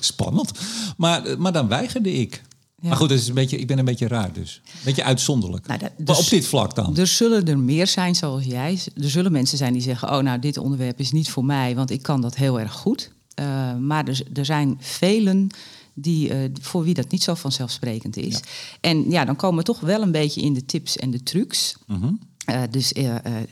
Spannend. 0.00 0.52
Maar, 0.96 1.38
maar 1.38 1.52
dan 1.52 1.68
weigerde 1.68 2.12
ik. 2.12 2.42
Maar 2.82 2.96
goed, 2.96 3.10
is 3.10 3.28
een 3.28 3.34
beetje, 3.34 3.58
ik 3.58 3.66
ben 3.66 3.78
een 3.78 3.84
beetje 3.84 4.08
raar 4.08 4.32
dus. 4.32 4.60
Een 4.64 4.80
beetje 4.84 5.04
uitzonderlijk. 5.04 5.66
Nou, 5.66 5.80
dus, 5.96 6.18
op 6.18 6.28
dit 6.28 6.46
vlak 6.46 6.74
dan. 6.74 6.96
Er 6.96 7.06
zullen 7.06 7.48
er 7.48 7.58
meer 7.58 7.86
zijn 7.86 8.14
zoals 8.14 8.44
jij. 8.44 8.78
Er 8.96 9.10
zullen 9.10 9.32
mensen 9.32 9.58
zijn 9.58 9.72
die 9.72 9.82
zeggen... 9.82 10.12
oh, 10.12 10.18
nou, 10.18 10.38
dit 10.38 10.56
onderwerp 10.56 10.98
is 10.98 11.12
niet 11.12 11.30
voor 11.30 11.44
mij, 11.44 11.74
want 11.74 11.90
ik 11.90 12.02
kan 12.02 12.20
dat 12.20 12.36
heel 12.36 12.60
erg 12.60 12.72
goed. 12.72 13.10
Uh, 13.40 13.76
maar 13.76 14.08
er, 14.08 14.22
er 14.34 14.44
zijn 14.44 14.76
velen 14.80 15.48
die, 15.94 16.28
uh, 16.28 16.36
voor 16.60 16.84
wie 16.84 16.94
dat 16.94 17.10
niet 17.10 17.22
zo 17.22 17.34
vanzelfsprekend 17.34 18.16
is. 18.16 18.40
En 18.80 19.10
ja, 19.10 19.24
dan 19.24 19.36
komen 19.36 19.58
we 19.58 19.64
toch 19.64 19.80
wel 19.80 20.02
een 20.02 20.12
beetje 20.12 20.40
in 20.40 20.54
de 20.54 20.64
tips 20.64 20.96
en 20.96 21.10
de 21.10 21.22
trucs. 21.22 21.76
Uh, 22.50 22.62
dus 22.70 22.92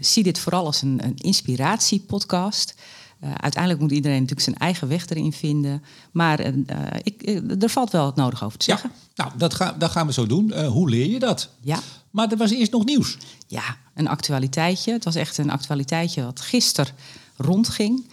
zie 0.01 0.23
dit 0.23 0.39
vooral 0.39 0.67
als 0.67 0.83
een, 0.83 1.01
een 1.05 1.17
inspiratiepodcast... 1.17 2.75
Uh, 3.25 3.31
uiteindelijk 3.37 3.83
moet 3.83 3.93
iedereen 3.93 4.17
natuurlijk 4.17 4.47
zijn 4.47 4.57
eigen 4.57 4.89
weg 4.89 5.09
erin 5.09 5.33
vinden. 5.33 5.83
Maar 6.11 6.41
uh, 6.47 6.55
ik, 7.03 7.43
er 7.63 7.69
valt 7.69 7.91
wel 7.91 8.07
het 8.07 8.17
nodig 8.17 8.45
over 8.45 8.59
te 8.59 8.65
zeggen. 8.65 8.91
Ja, 9.15 9.25
nou, 9.25 9.39
dat, 9.39 9.55
ga, 9.55 9.73
dat 9.79 9.91
gaan 9.91 10.07
we 10.07 10.13
zo 10.13 10.27
doen. 10.27 10.65
hoe 10.65 10.89
leer 10.91 11.07
je 11.07 11.19
dat? 11.19 11.49
Ja. 11.61 11.79
Maar 12.11 12.31
er 12.31 12.37
was 12.37 12.51
eerst 12.51 12.73
nog 12.73 12.85
nieuws. 12.85 13.17
Ja, 13.47 13.77
een 13.95 14.09
actualiteitje. 14.09 14.93
Het 14.93 15.05
was 15.05 15.15
echt 15.15 15.39
een 15.39 15.51
actualiteitje 15.51 16.25
wat 16.25 16.41
gisteren 16.41 16.95
rondging. 17.37 18.09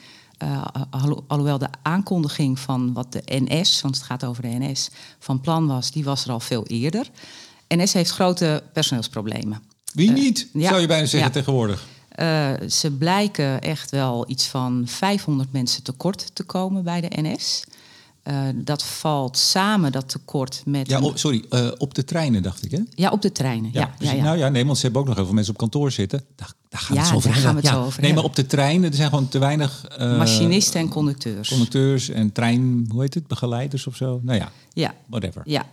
Alhoewel 1.27 1.57
de 1.57 1.69
aankondiging 1.81 2.59
van 2.59 2.93
wat 2.93 3.11
de 3.11 3.21
NS, 3.25 3.81
want 3.81 3.95
het 3.95 4.05
gaat 4.05 4.23
over 4.23 4.41
de 4.41 4.57
NS, 4.59 4.89
van 5.19 5.41
plan 5.41 5.67
was, 5.67 5.91
die 5.91 6.03
was 6.03 6.25
er 6.25 6.31
al 6.31 6.39
veel 6.39 6.65
eerder. 6.65 7.09
NS 7.67 7.93
heeft 7.93 8.11
grote 8.11 8.63
personeelsproblemen. 8.73 9.61
Wie 9.93 10.11
niet, 10.11 10.47
zou 10.53 10.81
je 10.81 10.87
bijna 10.87 11.05
zeggen 11.05 11.31
tegenwoordig? 11.31 11.87
Uh, 12.19 12.51
ze 12.69 12.91
blijken 12.91 13.61
echt 13.61 13.91
wel 13.91 14.25
iets 14.29 14.45
van 14.47 14.83
500 14.85 15.51
mensen 15.51 15.83
tekort 15.83 16.35
te 16.35 16.43
komen 16.43 16.83
bij 16.83 17.01
de 17.01 17.21
NS. 17.21 17.63
Uh, 18.23 18.39
dat 18.55 18.83
valt 18.83 19.37
samen, 19.37 19.91
dat 19.91 20.09
tekort, 20.09 20.61
met... 20.65 20.89
Ja, 20.89 20.99
op, 21.01 21.17
sorry, 21.17 21.45
uh, 21.49 21.71
op 21.77 21.93
de 21.93 22.03
treinen 22.03 22.43
dacht 22.43 22.65
ik, 22.65 22.71
hè? 22.71 22.79
Ja, 22.95 23.09
op 23.09 23.21
de 23.21 23.31
treinen, 23.31 23.69
ja. 23.73 23.79
ja, 23.79 23.93
ja, 23.99 24.11
ja. 24.11 24.23
Nou 24.23 24.37
ja, 24.37 24.49
nee, 24.49 24.65
want 24.65 24.77
ze 24.77 24.83
hebben 24.83 25.01
ook 25.01 25.07
nog 25.07 25.15
heel 25.15 25.25
veel 25.25 25.33
mensen 25.33 25.53
op 25.53 25.59
kantoor 25.59 25.91
zitten. 25.91 26.23
Daar, 26.35 26.51
daar 26.69 26.81
gaan 26.81 26.95
we 26.95 27.01
het 27.01 27.09
zo 27.09 27.15
over 27.15 27.31
daar 27.31 27.39
gaan 27.39 27.55
we 27.55 27.61
het 27.61 27.69
zo 27.69 27.83
over 27.83 28.01
Nee, 28.01 28.13
maar 28.13 28.23
hebben. 28.23 28.23
op 28.23 28.35
de 28.35 28.45
treinen, 28.45 28.89
er 28.89 28.95
zijn 28.95 29.09
gewoon 29.09 29.27
te 29.27 29.39
weinig... 29.39 29.85
Uh, 29.99 30.17
Machinisten 30.17 30.79
en 30.79 30.89
conducteurs. 30.89 31.49
Conducteurs 31.49 32.09
en 32.09 32.31
trein, 32.31 32.85
hoe 32.91 33.01
heet 33.01 33.13
het, 33.13 33.27
begeleiders 33.27 33.87
of 33.87 33.95
zo? 33.95 34.19
Nou 34.23 34.37
ja, 34.39 34.51
Ja, 34.73 34.93
whatever. 35.05 35.41
ja. 35.45 35.65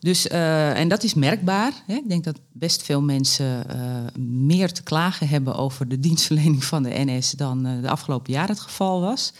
Dus, 0.00 0.26
uh, 0.26 0.78
en 0.78 0.88
dat 0.88 1.02
is 1.02 1.14
merkbaar. 1.14 1.72
Hè? 1.86 1.94
Ik 1.94 2.08
denk 2.08 2.24
dat 2.24 2.40
best 2.52 2.82
veel 2.82 3.02
mensen 3.02 3.66
uh, 3.70 4.22
meer 4.24 4.72
te 4.72 4.82
klagen 4.82 5.28
hebben 5.28 5.56
over 5.56 5.88
de 5.88 6.00
dienstverlening 6.00 6.64
van 6.64 6.82
de 6.82 6.92
NS 6.94 7.30
dan 7.30 7.66
uh, 7.66 7.82
de 7.82 7.88
afgelopen 7.88 8.32
jaar 8.32 8.48
het 8.48 8.60
geval 8.60 9.00
was. 9.00 9.32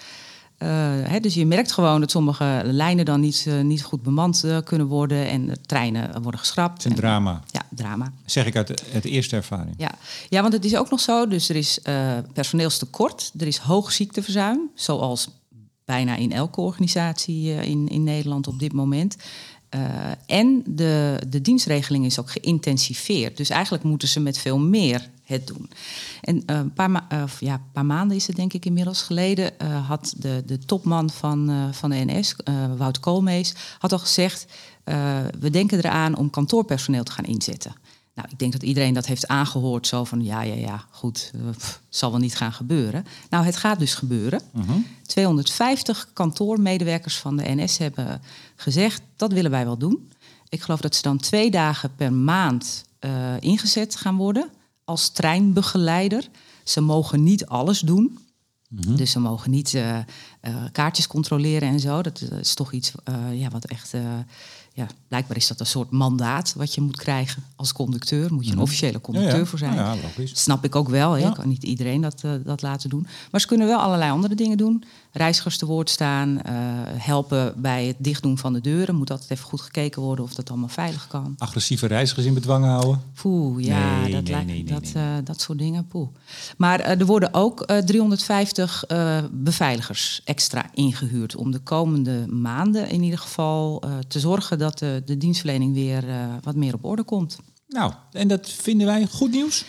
Hè, 0.59 1.21
dus 1.21 1.35
je 1.35 1.47
merkt 1.47 1.73
gewoon 1.73 2.01
dat 2.01 2.11
sommige 2.11 2.61
lijnen 2.65 3.05
dan 3.05 3.21
niet, 3.21 3.47
niet 3.63 3.83
goed 3.83 4.03
bemand 4.03 4.45
kunnen 4.65 4.87
worden 4.87 5.29
en 5.29 5.59
treinen 5.67 6.23
worden 6.23 6.41
geschrapt. 6.41 6.73
Het 6.73 6.79
is 6.79 6.85
een 6.85 6.91
en, 6.91 6.99
drama. 6.99 7.43
Ja, 7.51 7.63
drama. 7.71 8.13
Zeg 8.25 8.47
ik 8.47 8.57
uit 8.57 8.67
de, 8.67 8.75
uit 8.95 9.03
de 9.03 9.09
eerste 9.09 9.37
ervaring. 9.37 9.75
Ja. 9.77 9.91
ja, 10.29 10.41
want 10.41 10.53
het 10.53 10.65
is 10.65 10.77
ook 10.77 10.91
nog 10.91 11.01
zo, 11.01 11.27
dus 11.29 11.49
er 11.49 11.57
is 11.57 11.79
personeelstekort, 12.33 13.33
er 13.39 13.47
is 13.47 13.57
hoog 13.57 13.93
ziekteverzuim, 13.93 14.71
zoals 14.75 15.29
bijna 15.85 16.17
in 16.17 16.33
elke 16.33 16.61
organisatie 16.61 17.55
in, 17.55 17.89
in 17.89 18.05
Nederland 18.05 18.47
op 18.47 18.59
dit 18.59 18.73
moment. 18.73 19.17
Uh, 19.75 19.81
en 20.27 20.63
de, 20.67 21.21
de 21.29 21.41
dienstregeling 21.41 22.05
is 22.05 22.21
ook 22.21 22.31
geïntensiveerd. 22.31 23.37
Dus 23.37 23.51
eigenlijk 23.51 23.85
moeten 23.85 24.09
ze 24.09 24.21
met 24.21 24.39
veel 24.39 24.59
meer 24.59 25.11
het 25.25 25.47
doen. 25.47 25.71
En 26.21 26.37
uh, 26.37 26.43
een 26.57 26.73
paar, 26.73 26.91
ma 26.91 27.07
uh, 27.13 27.23
ja, 27.41 27.63
paar 27.73 27.87
maanden 27.87 28.17
is 28.17 28.27
het 28.27 28.37
denk 28.37 28.53
ik 28.53 28.65
inmiddels 28.65 29.03
geleden... 29.03 29.53
had 29.87 30.15
de, 30.17 30.43
de 30.47 30.59
topman 30.59 31.11
van, 31.11 31.71
van 31.73 31.91
de 31.91 32.05
NS, 32.07 32.37
Wout 32.77 33.01
Koolmees, 33.01 33.55
had 33.79 33.93
al 33.93 33.99
gezegd... 33.99 34.47
we 35.39 35.51
denken 35.51 35.79
eraan 35.79 36.17
om 36.17 36.31
kantoorpersoneel 36.31 37.05
te 37.05 37.13
gaan 37.13 37.25
inzetten. 37.25 37.75
Nou, 38.19 38.31
ik 38.31 38.39
denk 38.39 38.53
dat 38.53 38.63
iedereen 38.63 38.95
dat 38.95 39.07
heeft 39.07 39.29
aangehoord, 39.29 39.87
zo 39.87 40.05
van 40.05 40.25
ja, 40.25 40.43
ja, 40.43 40.55
ja, 40.55 40.85
goed, 40.91 41.33
pff, 41.57 41.81
zal 41.89 42.11
wel 42.11 42.21
niet 42.21 42.37
gaan 42.37 42.53
gebeuren. 42.53 43.05
Nou, 43.31 43.45
het 43.45 43.57
gaat 43.57 43.79
dus 43.79 43.95
gebeuren. 43.95 44.41
Uh 44.55 44.69
-huh. 44.69 44.77
250 45.07 46.11
kantoormedewerkers 46.13 47.17
van 47.19 47.37
de 47.37 47.55
NS 47.55 47.79
hebben 47.79 48.21
gezegd, 48.57 49.03
dat 49.17 49.33
willen 49.33 49.51
wij 49.51 49.65
wel 49.65 49.79
doen. 49.79 50.11
Ik 50.49 50.61
geloof 50.61 50.81
dat 50.81 50.95
ze 50.95 51.03
dan 51.03 51.19
twee 51.19 51.51
dagen 51.51 51.95
per 51.95 52.13
maand 52.13 52.85
uh, 53.01 53.11
ingezet 53.41 53.97
gaan 53.97 54.17
worden 54.17 54.51
als 54.85 55.09
treinbegeleider. 55.09 56.29
Ze 56.65 56.81
mogen 56.81 57.23
niet 57.23 57.47
alles 57.47 57.81
doen. 57.81 58.19
-huh. 58.69 58.97
Dus 58.97 59.11
ze 59.11 59.21
mogen 59.21 59.51
niet 59.51 59.73
uh, 59.73 59.99
kaartjes 60.73 61.07
controleren 61.07 61.69
en 61.69 61.81
zo. 61.81 62.03
Dat 62.03 62.21
is 62.41 62.55
toch 62.55 62.73
iets 62.73 62.93
ja, 63.33 63.49
wat 63.49 63.65
echt 63.65 63.95
ja, 64.79 64.87
blijkbaar 65.09 65.37
is 65.37 65.47
dat 65.47 65.61
een 65.61 65.67
soort 65.67 65.91
mandaat 65.91 66.55
wat 66.57 66.75
je 66.75 66.81
moet 66.81 66.97
krijgen 66.97 67.43
als 67.57 67.73
conducteur. 67.73 68.35
Moet 68.35 68.47
je 68.47 68.53
een 68.53 68.59
officiële 68.59 69.01
conducteur 69.01 69.33
ja, 69.33 69.39
ja. 69.39 69.45
voor 69.45 69.59
zijn. 69.59 69.75
Ja, 69.75 69.95
logisch. 70.03 70.31
Dat 70.31 70.39
snap 70.39 70.65
ik 70.65 70.77
ook 70.77 70.89
wel. 70.89 71.17
Ja. 71.17 71.31
kan 71.31 71.49
niet 71.49 71.63
iedereen 71.63 72.01
dat, 72.01 72.23
uh, 72.25 72.33
dat 72.45 72.63
laten 72.63 72.91
doen. 72.91 73.07
Maar 73.31 73.41
ze 73.41 73.47
kunnen 73.47 73.67
wel 73.67 73.79
allerlei 73.79 74.11
andere 74.11 74.35
dingen 74.35 74.57
doen. 74.57 74.85
Reizigers 75.13 75.59
te 75.59 75.67
woord 75.67 75.91
staan, 75.91 76.29
uh, 76.29 76.53
helpen 76.93 77.55
bij 77.57 77.87
het 77.87 77.97
dichtdoen 77.99 78.39
van 78.39 78.53
de 78.53 78.61
deuren. 78.61 78.95
Moet 78.95 79.11
altijd 79.11 79.31
even 79.31 79.45
goed 79.45 79.61
gekeken 79.61 80.03
worden 80.03 80.25
of 80.25 80.35
dat 80.35 80.51
allemaal 80.51 80.69
veilig 80.69 81.07
kan. 81.07 81.35
Agressieve 81.39 81.87
reizigers 81.87 82.27
in 82.27 82.35
bedwang 82.35 82.65
houden. 82.65 83.03
Poeh, 83.23 83.65
ja, 83.65 84.01
nee, 84.01 84.23
dat, 84.23 84.45
nee, 84.45 84.65
dat, 84.65 84.93
uh, 84.97 85.03
dat 85.25 85.41
soort 85.41 85.59
dingen. 85.59 85.87
Poeh. 85.87 86.09
Maar 86.57 86.81
er 86.81 87.07
worden 87.07 87.35
ook 87.35 87.67
350 87.85 88.85
beveiligers 89.31 90.21
extra 90.25 90.71
ingehuurd... 90.75 91.37
om 91.37 91.51
de 91.51 91.59
komende 91.59 92.27
maanden 92.27 92.89
in 92.89 93.03
ieder 93.03 93.19
geval 93.19 93.83
te 94.09 94.21
zorgen 94.21 94.59
dat 94.59 94.68
de, 94.75 95.03
de 95.05 95.17
dienstverlening 95.17 95.75
weer 95.75 96.09
uh, 96.09 96.35
wat 96.43 96.55
meer 96.55 96.75
op 96.75 96.85
orde 96.85 97.03
komt. 97.03 97.39
Nou, 97.69 97.93
en 98.13 98.29
dat 98.29 98.51
vinden 98.51 98.87
wij 98.87 99.07
goed 99.07 99.31
nieuws? 99.31 99.65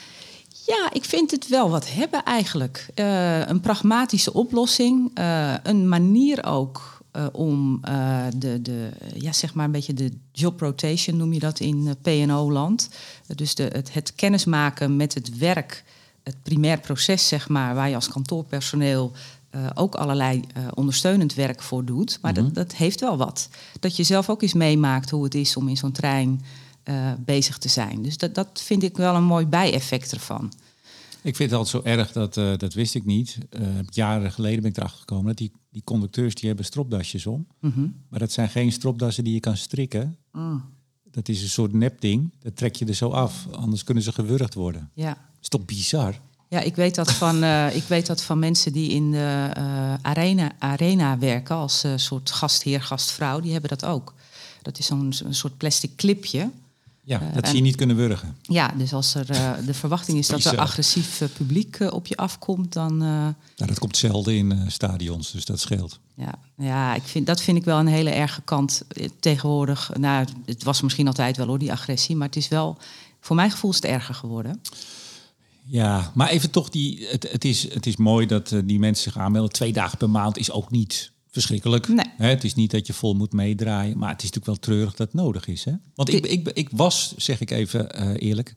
Ja, 0.65 0.89
ik 0.93 1.05
vind 1.05 1.31
het 1.31 1.47
wel 1.47 1.69
wat 1.69 1.91
hebben 1.91 2.23
eigenlijk. 2.23 2.87
Uh, 2.95 3.47
een 3.47 3.59
pragmatische 3.59 4.33
oplossing, 4.33 5.19
uh, 5.19 5.53
een 5.63 5.89
manier 5.89 6.45
ook 6.45 6.97
om 7.31 7.81
de, 8.37 8.61
de, 8.61 8.89
ja, 9.13 9.31
zeg 9.31 9.53
maar 9.53 9.65
een 9.65 9.71
beetje 9.71 9.93
de 9.93 10.11
job 10.31 10.59
rotation 10.59 11.17
noem 11.17 11.33
je 11.33 11.39
dat 11.39 11.59
in 11.59 11.95
PNO-land. 12.01 12.89
dus 13.35 13.55
de, 13.55 13.63
het, 13.63 13.93
het 13.93 14.15
kennismaken 14.15 14.95
met 14.95 15.13
het 15.13 15.37
werk, 15.37 15.83
het 16.23 16.35
primair 16.43 16.79
proces 16.79 17.27
zeg 17.27 17.49
maar, 17.49 17.75
waar 17.75 17.89
je 17.89 17.95
als 17.95 18.07
kantoorpersoneel 18.07 19.11
uh, 19.55 19.69
ook 19.73 19.95
allerlei 19.95 20.41
uh, 20.57 20.67
ondersteunend 20.73 21.33
werk 21.33 21.61
voor 21.61 21.85
doet. 21.85 22.17
Maar 22.21 22.31
mm 22.31 22.37
-hmm. 22.37 22.53
dat, 22.53 22.55
dat, 22.69 22.77
heeft 22.77 22.99
wel 22.99 23.17
wat. 23.17 23.49
Dat 23.79 23.95
je 23.95 24.03
zelf 24.03 24.29
ook 24.29 24.41
eens 24.41 24.53
meemaakt 24.53 25.09
hoe 25.09 25.23
het 25.23 25.35
is 25.35 25.57
om 25.57 25.67
in 25.67 25.77
zo'n 25.77 25.91
trein 25.91 26.41
uh, 26.83 27.11
bezig 27.25 27.57
te 27.57 27.69
zijn. 27.69 28.01
Dus 28.01 28.17
dat, 28.17 28.35
dat 28.35 28.61
vind 28.63 28.83
ik 28.83 28.97
wel 28.97 29.15
een 29.15 29.23
mooi 29.23 29.45
bijeffect 29.45 30.11
ervan. 30.11 30.53
Ik 31.21 31.35
vind 31.35 31.51
het 31.51 31.59
altijd 31.59 31.83
zo 31.83 31.89
erg, 31.89 32.11
dat, 32.11 32.33
dat 32.59 32.73
wist 32.73 32.95
ik 32.95 33.05
niet. 33.05 33.37
jaren 33.89 34.31
geleden 34.31 34.61
ben 34.61 34.71
ik 34.71 34.77
erachter 34.77 34.99
gekomen 34.99 35.25
dat 35.25 35.37
die, 35.37 35.51
die 35.69 35.83
conducteurs 35.83 36.35
die 36.35 36.47
hebben 36.47 36.65
stropdasjes 36.65 37.25
om. 37.25 37.47
Mm 37.59 37.71
-hmm. 37.71 37.95
Maar 38.09 38.19
dat 38.19 38.31
zijn 38.31 38.49
geen 38.49 38.71
stropdassen 38.71 39.23
die 39.23 39.33
je 39.33 39.39
kan 39.39 39.57
strikken. 39.57 40.17
Mm. 40.31 40.63
Dat 41.11 41.29
is 41.29 41.41
een 41.41 41.49
soort 41.49 41.73
nepding. 41.73 42.33
Dat 42.39 42.55
trek 42.55 42.75
je 42.75 42.85
er 42.85 42.93
zo 42.93 43.09
af, 43.09 43.47
anders 43.51 43.83
kunnen 43.83 44.03
ze 44.03 44.11
gewurgd 44.11 44.53
worden. 44.53 44.91
Ja. 44.93 45.13
Dat 45.13 45.41
is 45.41 45.47
toch 45.47 45.65
bizar? 45.65 46.19
Ja, 46.49 46.59
ik 46.59 46.75
weet 46.75 46.95
dat 46.95 47.11
van, 47.11 47.43
uh, 47.43 47.75
ik 47.75 47.83
weet 47.83 48.05
dat 48.05 48.23
van 48.23 48.39
mensen 48.39 48.71
die 48.71 48.89
in 48.89 49.11
de 49.11 49.51
uh, 49.57 49.93
arena, 50.01 50.51
arena 50.59 51.17
werken 51.17 51.55
als 51.55 51.85
uh, 51.85 51.91
soort 51.95 52.31
gastheer, 52.31 52.81
gastvrouw, 52.81 53.39
die 53.39 53.51
hebben 53.51 53.69
dat 53.69 53.85
ook. 53.85 54.13
Dat 54.61 54.79
is 54.79 54.85
zo'n 54.85 55.13
soort 55.29 55.57
plastic 55.57 55.95
clipje. 55.95 56.49
Ja, 57.03 57.21
dat 57.33 57.47
ze 57.47 57.55
je 57.55 57.61
niet 57.61 57.75
kunnen 57.75 57.95
wurgen. 57.95 58.37
Ja, 58.41 58.73
dus 58.77 58.93
als 58.93 59.15
er 59.15 59.25
de 59.65 59.73
verwachting 59.73 60.17
is 60.17 60.27
dat 60.27 60.43
er 60.43 60.57
agressief 60.57 61.21
publiek 61.37 61.77
op 61.79 62.07
je 62.07 62.17
afkomt, 62.17 62.73
dan. 62.73 62.97
Nou, 62.97 63.33
dat 63.55 63.79
komt 63.79 63.97
zelden 63.97 64.35
in 64.35 64.65
stadions, 64.67 65.31
dus 65.31 65.45
dat 65.45 65.59
scheelt. 65.59 65.99
Ja, 66.13 66.33
ja 66.57 66.95
ik 66.95 67.03
vind, 67.03 67.25
dat 67.25 67.41
vind 67.41 67.57
ik 67.57 67.63
wel 67.63 67.79
een 67.79 67.87
hele 67.87 68.09
erge 68.09 68.41
kant 68.41 68.81
tegenwoordig. 69.19 69.91
Nou, 69.99 70.27
het 70.45 70.63
was 70.63 70.81
misschien 70.81 71.07
altijd 71.07 71.37
wel 71.37 71.47
hoor, 71.47 71.59
die 71.59 71.71
agressie, 71.71 72.15
maar 72.15 72.27
het 72.27 72.35
is 72.35 72.47
wel, 72.47 72.77
voor 73.19 73.35
mijn 73.35 73.51
gevoel 73.51 73.71
is 73.71 73.75
het 73.75 73.85
erger 73.85 74.15
geworden. 74.15 74.61
Ja, 75.69 76.11
maar 76.13 76.29
even 76.29 76.51
toch, 76.51 76.69
die, 76.69 77.07
het, 77.07 77.31
het, 77.31 77.45
is, 77.45 77.73
het 77.73 77.85
is 77.85 77.97
mooi 77.97 78.25
dat 78.25 78.51
uh, 78.51 78.61
die 78.65 78.79
mensen 78.79 79.11
zich 79.11 79.21
aanmelden. 79.21 79.51
Twee 79.51 79.73
dagen 79.73 79.97
per 79.97 80.09
maand 80.09 80.37
is 80.37 80.51
ook 80.51 80.71
niet 80.71 81.11
verschrikkelijk. 81.31 81.87
Nee. 81.87 82.05
Hè, 82.17 82.27
het 82.27 82.43
is 82.43 82.55
niet 82.55 82.71
dat 82.71 82.87
je 82.87 82.93
vol 82.93 83.13
moet 83.13 83.33
meedraaien, 83.33 83.97
maar 83.97 84.09
het 84.09 84.23
is 84.23 84.29
natuurlijk 84.31 84.45
wel 84.45 84.75
treurig 84.75 84.95
dat 84.95 85.07
het 85.07 85.21
nodig 85.21 85.47
is. 85.47 85.63
Hè? 85.63 85.71
Want 85.95 86.13
ik, 86.13 86.25
ik, 86.25 86.49
ik 86.49 86.69
was, 86.71 87.13
zeg 87.17 87.41
ik 87.41 87.51
even 87.51 87.87
uh, 87.99 88.11
eerlijk, 88.17 88.53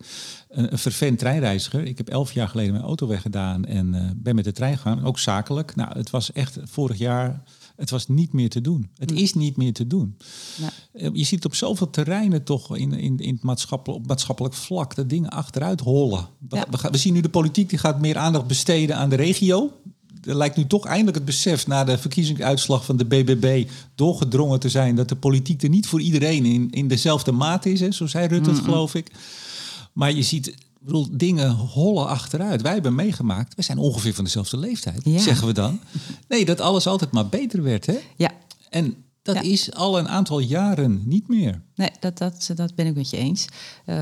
een, 0.49 0.73
een 0.73 0.79
vervent 0.79 1.19
treinreiziger. 1.19 1.85
Ik 1.85 1.99
heb 1.99 2.09
elf 2.09 2.33
jaar 2.33 2.49
geleden 2.49 2.73
mijn 2.73 2.85
auto 2.85 3.07
weggedaan 3.07 3.65
en 3.65 3.95
uh, 3.95 4.11
ben 4.17 4.35
met 4.35 4.45
de 4.45 4.53
trein 4.53 4.77
gegaan, 4.77 5.05
ook 5.05 5.19
zakelijk. 5.19 5.75
Nou, 5.75 5.99
het 5.99 6.11
was 6.11 6.33
echt 6.33 6.59
vorig 6.65 6.99
jaar 6.99 7.43
het 7.77 7.91
was 7.91 8.09
niet 8.09 8.33
meer 8.33 8.49
te 8.51 8.61
doen. 8.61 8.91
Het 8.97 9.11
Hm. 9.11 9.17
is 9.17 9.35
niet 9.35 9.57
meer 9.57 9.73
te 9.73 9.87
doen. 9.87 10.17
Ja. 10.57 11.11
Je 11.13 11.25
ziet 11.25 11.45
op 11.45 11.55
zoveel 11.55 11.91
terreinen 11.91 12.45
toch 12.45 12.77
in, 12.77 12.93
in, 12.93 13.19
in 13.19 13.35
het 13.35 13.43
maatschappelijk, 13.43 14.01
op 14.03 14.07
maatschappelijk 14.09 14.55
vlak 14.55 14.95
dat 14.95 15.09
dingen 15.09 15.31
achteruit 15.31 15.81
hollen. 15.81 16.27
We, 16.49 16.57
Ja. 16.57 16.67
we, 16.71 16.79
gaan- 16.79 16.93
we 16.93 16.99
zien 16.99 17.13
nu 17.13 17.21
de 17.21 17.29
politiek 17.29 17.69
die 17.69 17.79
gaat 17.79 18.01
meer 18.01 18.17
aandacht 18.19 18.47
besteden 18.47 18.97
aan 18.97 19.09
de 19.11 19.17
regio. 19.17 19.71
Er 20.25 20.37
lijkt 20.37 20.57
nu 20.57 20.67
toch 20.67 20.87
eindelijk 20.87 21.17
het 21.17 21.25
besef 21.25 21.67
na 21.67 21.85
de 21.85 21.99
verkiezingsuitslag 21.99 22.85
van 22.85 22.97
de 22.97 23.05
BBB 23.05 23.69
doorgedrongen 23.95 24.61
te 24.61 24.69
zijn 24.69 24.95
dat 24.97 25.09
de 25.09 25.17
politiek 25.17 25.63
er 25.63 25.69
niet 25.69 25.87
voor 25.87 26.01
iedereen 26.01 26.45
in, 26.45 26.71
in 26.71 26.89
dezelfde 26.89 27.33
mate 27.33 27.73
is. 27.73 27.81
Hè? 27.81 27.91
Zo 27.93 28.07
zei 28.07 28.27
Rutte 28.29 28.55
geloof 28.55 28.95
ik. 28.95 29.11
Maar 29.93 30.13
je 30.13 30.23
ziet, 30.23 30.55
ik 30.83 30.89
bedoel, 30.89 31.09
dingen 31.11 31.51
hollen 31.51 32.07
achteruit. 32.09 32.63
Wij 32.63 32.73
hebben 32.73 32.95
meegemaakt, 32.95 33.55
we 33.55 33.63
zijn 33.63 33.79
ongeveer 33.79 34.15
van 34.15 34.25
dezelfde 34.25 34.57
leeftijd, 34.57 35.01
Ja. 35.05 35.19
zeggen 35.19 35.47
we 35.47 35.53
dan. 35.53 35.81
Nee, 36.29 36.45
dat 36.45 36.61
alles 36.61 36.87
altijd 36.87 37.11
maar 37.13 37.27
beter 37.29 37.63
werd. 37.63 37.87
Hè? 37.87 37.99
Ja, 38.17 38.31
En 38.71 38.95
dat 39.23 39.35
Ja. 39.35 39.41
is 39.41 39.73
al 39.75 39.99
een 39.99 40.09
aantal 40.09 40.39
jaren 40.39 41.03
niet 41.05 41.29
meer. 41.29 41.63
nee, 41.75 41.91
dat, 42.01 42.19
dat, 42.19 42.51
dat 42.55 42.75
ben 42.75 42.87
ik 42.87 42.95
met 42.95 43.11
je 43.11 43.17
eens. 43.17 43.45
Eh, 43.85 43.97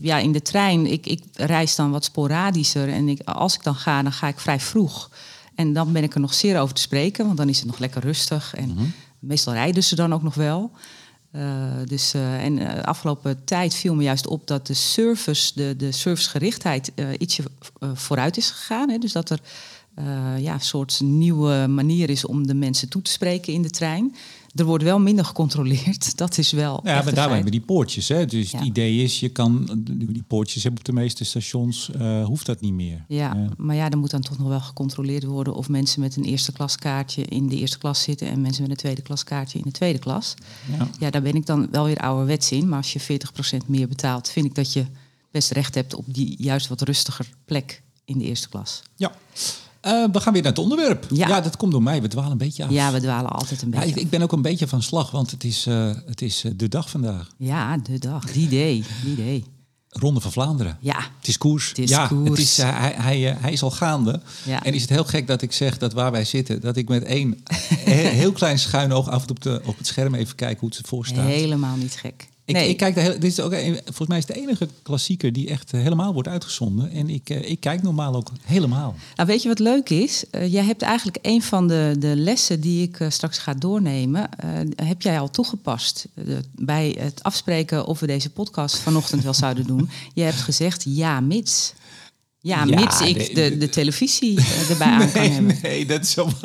ja, 0.00 0.18
in 0.18 0.32
de 0.32 0.42
trein, 0.42 0.86
ik, 0.86 1.06
ik 1.06 1.22
reis 1.34 1.74
dan 1.76 1.90
wat 1.90 2.04
sporadischer. 2.04 2.88
En 2.88 3.08
ik, 3.08 3.20
als 3.24 3.54
ik 3.54 3.62
dan 3.62 3.74
ga, 3.74 4.02
dan 4.02 4.12
ga 4.12 4.28
ik 4.28 4.38
vrij 4.40 4.60
vroeg. 4.60 5.10
En 5.54 5.72
dan 5.72 5.92
ben 5.92 6.02
ik 6.02 6.14
er 6.14 6.20
nog 6.20 6.34
zeer 6.34 6.60
over 6.60 6.74
te 6.74 6.80
spreken, 6.80 7.24
want 7.26 7.36
dan 7.36 7.48
is 7.48 7.58
het 7.58 7.66
nog 7.66 7.78
lekker 7.78 8.02
rustig. 8.02 8.54
En 8.54 8.68
Mhm. 8.68 8.84
meestal 9.18 9.52
rijden 9.52 9.84
ze 9.84 9.94
dan 9.94 10.12
ook 10.12 10.22
nog 10.22 10.34
wel. 10.34 10.70
Eh, 11.30 11.42
dus, 11.84 12.14
eh, 12.14 12.44
en 12.44 12.58
eh, 12.58 12.74
de 12.74 12.84
afgelopen 12.84 13.44
tijd 13.44 13.74
viel 13.74 13.94
me 13.94 14.02
juist 14.02 14.26
op 14.26 14.46
dat 14.46 14.66
de 14.66 14.74
service, 14.74 15.52
de, 15.54 15.76
de 15.76 15.92
servicegerichtheid, 15.92 16.92
eh, 16.94 17.06
ietsje 17.18 17.42
eh, 17.78 17.90
vooruit 17.94 18.36
is 18.36 18.50
gegaan. 18.50 18.90
Hè? 18.90 18.98
Dus 18.98 19.12
dat 19.12 19.30
er 19.30 19.40
eh, 19.94 20.38
ja, 20.38 20.52
een 20.52 20.60
soort 20.60 21.00
nieuwe 21.00 21.66
manier 21.68 22.10
is 22.10 22.24
om 22.24 22.46
de 22.46 22.54
mensen 22.54 22.88
toe 22.88 23.02
te 23.02 23.10
spreken 23.10 23.52
in 23.52 23.62
de 23.62 23.70
trein. 23.70 24.14
Er 24.54 24.64
wordt 24.64 24.84
wel 24.84 24.98
minder 25.00 25.24
gecontroleerd. 25.24 26.16
Dat 26.18 26.38
is 26.38 26.52
wel. 26.52 26.72
Ja, 26.72 26.76
echt 26.76 26.84
maar 26.84 26.96
een 26.98 27.04
daar 27.04 27.14
feit. 27.14 27.26
hebben 27.26 27.44
we 27.44 27.50
die 27.50 27.60
poortjes. 27.60 28.08
Hè? 28.08 28.26
Dus 28.26 28.50
Ja. 28.50 28.58
het 28.58 28.66
idee 28.66 29.02
is, 29.02 29.20
je 29.20 29.28
kan 29.28 29.82
die 29.90 30.22
poortjes 30.26 30.62
hebben 30.62 30.80
op 30.80 30.86
de 30.86 30.92
meeste 30.92 31.24
stations, 31.24 31.90
eh, 31.90 32.24
hoeft 32.24 32.46
dat 32.46 32.60
niet 32.60 32.72
meer. 32.72 33.04
Ja, 33.08 33.34
Ja. 33.34 33.48
maar 33.56 33.76
ja, 33.76 33.88
dan 33.88 34.00
moet 34.00 34.10
dan 34.10 34.20
toch 34.20 34.38
nog 34.38 34.48
wel 34.48 34.60
gecontroleerd 34.60 35.24
worden 35.24 35.54
of 35.54 35.68
mensen 35.68 36.00
met 36.00 36.16
een 36.16 36.24
eerste 36.24 36.52
klaskaartje 36.52 37.24
in 37.24 37.48
de 37.48 37.56
eerste 37.56 37.78
klas 37.78 38.02
zitten 38.02 38.28
en 38.28 38.40
mensen 38.40 38.62
met 38.62 38.70
een 38.70 38.76
tweede 38.76 39.02
klaskaartje 39.02 39.58
in 39.58 39.64
de 39.64 39.70
tweede 39.70 39.98
klas. 39.98 40.34
Ja. 40.78 40.88
Ja, 40.98 41.10
daar 41.10 41.22
ben 41.22 41.34
ik 41.34 41.46
dan 41.46 41.68
wel 41.70 41.84
weer 41.84 41.98
ouderwets 41.98 42.52
in. 42.52 42.68
Maar 42.68 42.78
als 42.78 42.92
je 42.92 43.00
40% 43.00 43.68
meer 43.68 43.88
betaalt, 43.88 44.28
vind 44.30 44.46
ik 44.46 44.54
dat 44.54 44.72
je 44.72 44.84
best 45.30 45.50
recht 45.50 45.74
hebt 45.74 45.94
op 45.94 46.04
die 46.06 46.34
juist 46.38 46.68
wat 46.68 46.80
rustiger 46.82 47.28
plek 47.44 47.82
in 48.04 48.18
de 48.18 48.24
eerste 48.24 48.48
klas. 48.48 48.82
Ja. 48.96 49.12
Eh, 49.80 50.04
we 50.12 50.20
gaan 50.20 50.32
weer 50.32 50.42
naar 50.42 50.50
het 50.52 50.60
onderwerp. 50.60 51.06
Ja. 51.10 51.28
Ja. 51.28 51.40
dat 51.40 51.56
komt 51.56 51.72
door 51.72 51.82
mij. 51.82 52.02
We 52.02 52.08
dwalen 52.08 52.30
een 52.30 52.38
beetje 52.38 52.64
af. 52.64 52.70
Ja, 52.70 52.92
we 52.92 53.00
dwalen 53.00 53.30
altijd 53.30 53.62
een 53.62 53.70
Ja, 53.72 53.78
beetje. 53.78 53.94
ik, 53.94 54.00
ik 54.00 54.10
ben 54.10 54.22
ook 54.22 54.32
een 54.32 54.42
beetje 54.42 54.66
van 54.68 54.82
slag, 54.82 55.10
want 55.10 55.30
het 55.30 55.44
is, 55.44 55.66
eh, 55.66 55.90
het 56.06 56.22
is 56.22 56.44
eh, 56.44 56.52
de 56.56 56.68
dag 56.68 56.90
vandaag. 56.90 57.28
Ja, 57.38 57.76
de 57.76 57.98
dag, 57.98 58.32
die 58.32 58.48
day, 58.48 58.84
die 59.04 59.16
day. 59.16 59.44
Ronde 59.88 60.20
van 60.20 60.32
Vlaanderen. 60.32 60.76
Ja, 60.80 60.98
Het 61.18 61.28
is 61.28 61.38
koers. 61.38 61.68
Het 61.68 61.78
is 61.78 61.90
ja, 61.90 62.06
koers. 62.06 62.28
Het 62.30 62.38
is, 62.38 62.56
hij, 62.56 62.94
hij, 62.96 63.20
hij 63.40 63.52
is 63.52 63.62
al 63.62 63.70
gaande. 63.70 64.20
Ja. 64.44 64.62
En 64.64 64.72
is 64.74 64.80
het 64.80 64.90
heel 64.90 65.04
gek 65.04 65.26
dat 65.26 65.42
ik 65.42 65.52
zeg 65.52 65.78
dat 65.78 65.92
waar 65.92 66.10
wij 66.10 66.24
zitten, 66.24 66.60
dat 66.60 66.76
ik 66.76 66.88
met 66.88 67.02
één 67.04 67.42
he- 67.84 67.92
heel 68.08 68.32
klein 68.32 68.58
schuin 68.58 68.92
oog 68.92 69.08
af 69.08 69.20
en 69.20 69.26
toe 69.26 69.36
op, 69.36 69.42
de, 69.42 69.60
op 69.64 69.78
het 69.78 69.86
scherm 69.86 70.14
even 70.14 70.34
kijk 70.36 70.60
hoe 70.60 70.68
het 70.68 70.78
ervoor 70.78 71.06
staat. 71.06 71.26
helemaal 71.26 71.76
niet 71.76 71.94
gek. 71.94 72.28
Ik, 72.50 72.56
nee, 72.56 72.68
ik 72.68 72.76
kijk 72.76 72.94
de 72.94 73.00
hele, 73.00 73.18
dit 73.18 73.30
is 73.30 73.40
ook 73.40 73.54
volgens 73.84 74.08
mij 74.08 74.18
is 74.18 74.26
het 74.26 74.34
de 74.34 74.42
enige 74.42 74.68
klassieker 74.82 75.32
die 75.32 75.48
echt 75.48 75.72
eh, 75.72 75.80
helemaal 75.80 76.12
wordt 76.12 76.28
uitgezonden. 76.28 76.90
En 76.90 77.08
ik, 77.08 77.30
eh, 77.30 77.50
ik 77.50 77.60
kijk 77.60 77.82
normaal 77.82 78.14
ook 78.14 78.30
helemaal. 78.44 78.94
Nou, 79.16 79.28
weet 79.28 79.42
je 79.42 79.48
wat 79.48 79.58
leuk 79.58 79.90
is? 79.90 80.24
Eh, 80.30 80.52
jij 80.52 80.64
hebt 80.64 80.82
eigenlijk 80.82 81.18
een 81.22 81.42
van 81.42 81.68
de, 81.68 81.94
de 81.98 82.16
lessen 82.16 82.60
die 82.60 82.82
ik 82.82 83.06
straks 83.08 83.38
ga 83.38 83.54
doornemen, 83.54 84.28
heb 84.76 85.02
jij 85.02 85.20
al 85.20 85.30
toegepast 85.30 86.06
bij 86.54 86.96
het 86.98 87.22
afspreken 87.22 87.86
of 87.86 88.00
we 88.00 88.06
deze 88.06 88.30
podcast 88.30 88.76
vanochtend 88.76 89.22
wel 89.22 89.34
zouden 89.34 89.66
doen. 89.66 89.90
Je 90.14 90.22
hebt 90.22 90.40
gezegd 90.40 90.84
ja, 90.86 91.20
mits. 91.20 91.74
Ja, 92.42 92.64
Ja, 92.64 92.80
mits 92.80 93.00
ik 93.00 93.34
de- 93.34 93.56
de, 93.56 93.68
televisie 93.68 94.38
eh, 94.38 94.70
erbij 94.70 94.86
aan 94.86 95.10
kan 95.12 95.22
Nee, 95.22 95.30
hebben. 95.30 95.58
nee, 95.62 95.86
dat 95.86 96.00
is 96.02 96.10
zo. 96.10 96.28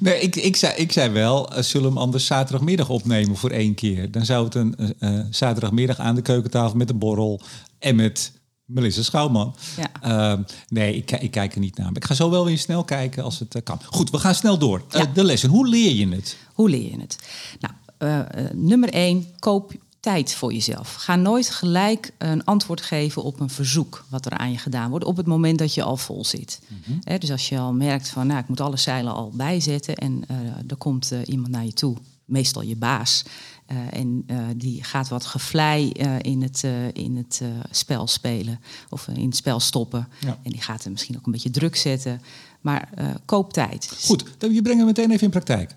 Nee, 0.00 0.20
ik, 0.20 0.36
ik, 0.36 0.56
zei, 0.56 0.74
ik 0.76 0.92
zei 0.92 1.10
wel, 1.10 1.52
eh, 1.52 1.62
zullen 1.62 1.86
we 1.86 1.92
hem 1.92 2.02
anders 2.02 2.26
zaterdagmiddag 2.26 2.88
opnemen 2.88 3.36
voor 3.36 3.50
één 3.50 3.74
keer? 3.74 4.10
Dan 4.10 4.24
zou 4.24 4.44
het 4.44 4.54
een 4.54 4.74
eh, 4.98 5.20
zaterdagmiddag 5.30 5.98
aan 5.98 6.14
de 6.14 6.22
keukentafel 6.22 6.76
met 6.76 6.90
een 6.90 6.98
borrel 6.98 7.40
en 7.78 7.96
met 7.96 8.32
Melissa 8.64 9.02
Schouwman. 9.02 9.54
Ja. 9.76 9.90
Ehm, 10.32 10.42
nee, 10.68 10.96
ik, 10.96 11.10
ik 11.10 11.30
kijk 11.30 11.54
er 11.54 11.60
niet 11.60 11.76
naar. 11.76 11.86
Maar 11.86 11.96
ik 11.96 12.04
ga 12.04 12.14
zo 12.14 12.30
wel 12.30 12.44
weer 12.44 12.58
snel 12.58 12.84
kijken 12.84 13.24
als 13.24 13.38
het 13.38 13.60
kan. 13.64 13.80
Goed, 13.86 14.10
we 14.10 14.18
gaan 14.18 14.34
snel 14.34 14.58
door. 14.58 14.82
Ja. 14.90 15.10
de 15.14 15.24
lessen. 15.24 15.48
Hoe 15.50 15.68
leer 15.68 15.94
je 15.94 16.08
het? 16.08 16.36
Hoe 16.54 16.70
leer 16.70 16.90
je 16.90 17.00
het? 17.00 17.16
Nou, 17.60 18.24
nummer 18.54 18.88
één, 18.88 19.26
koop 19.38 19.72
tijd 20.00 20.34
voor 20.34 20.52
jezelf. 20.52 20.94
Ga 20.94 21.16
nooit 21.16 21.50
gelijk 21.50 22.12
een 22.18 22.44
antwoord 22.44 22.80
geven 22.80 23.22
op 23.22 23.40
een 23.40 23.50
verzoek 23.50 24.04
wat 24.08 24.26
er 24.26 24.32
aan 24.32 24.50
je 24.52 24.58
gedaan 24.58 24.90
wordt 24.90 25.04
op 25.04 25.16
het 25.16 25.26
moment 25.26 25.58
dat 25.58 25.74
je 25.74 25.82
al 25.82 25.96
vol 25.96 26.24
zit. 26.24 26.60
Hè, 27.04 27.18
dus 27.18 27.30
als 27.30 27.48
je 27.48 27.58
al 27.58 27.72
merkt 27.72 28.08
van, 28.08 28.26
nou, 28.26 28.40
ik 28.40 28.48
moet 28.48 28.60
alle 28.60 28.76
zeilen 28.76 29.12
al 29.14 29.32
bijzetten 29.34 29.94
en 29.94 30.22
eh, 30.28 30.36
er 30.68 30.76
komt 30.78 31.12
eh, 31.12 31.18
iemand 31.24 31.50
naar 31.50 31.64
je 31.64 31.72
toe, 31.72 31.96
meestal 32.24 32.62
je 32.62 32.76
baas, 32.76 33.24
eh, 33.66 33.76
en 33.90 34.26
die 34.56 34.84
gaat 34.84 35.08
wat 35.08 35.26
gevlei 35.26 35.90
in 36.20 36.42
het, 36.42 36.64
in 36.92 37.16
het 37.16 37.42
spel 37.70 38.06
spelen 38.06 38.60
of 38.88 39.08
in 39.08 39.26
het 39.26 39.36
spel 39.36 39.60
stoppen. 39.60 40.08
Ja. 40.20 40.38
En 40.42 40.50
die 40.50 40.62
gaat 40.62 40.84
er 40.84 40.90
misschien 40.90 41.16
ook 41.16 41.26
een 41.26 41.32
beetje 41.32 41.50
druk 41.50 41.76
zetten. 41.76 42.22
Maar 42.60 42.88
koop 43.24 43.52
tijd. 43.52 43.92
Goed, 44.04 44.24
dan- 44.38 44.52
je 44.52 44.62
brengt 44.62 44.78
het 44.78 44.96
meteen 44.96 45.10
even 45.10 45.24
in 45.24 45.30
praktijk. 45.30 45.74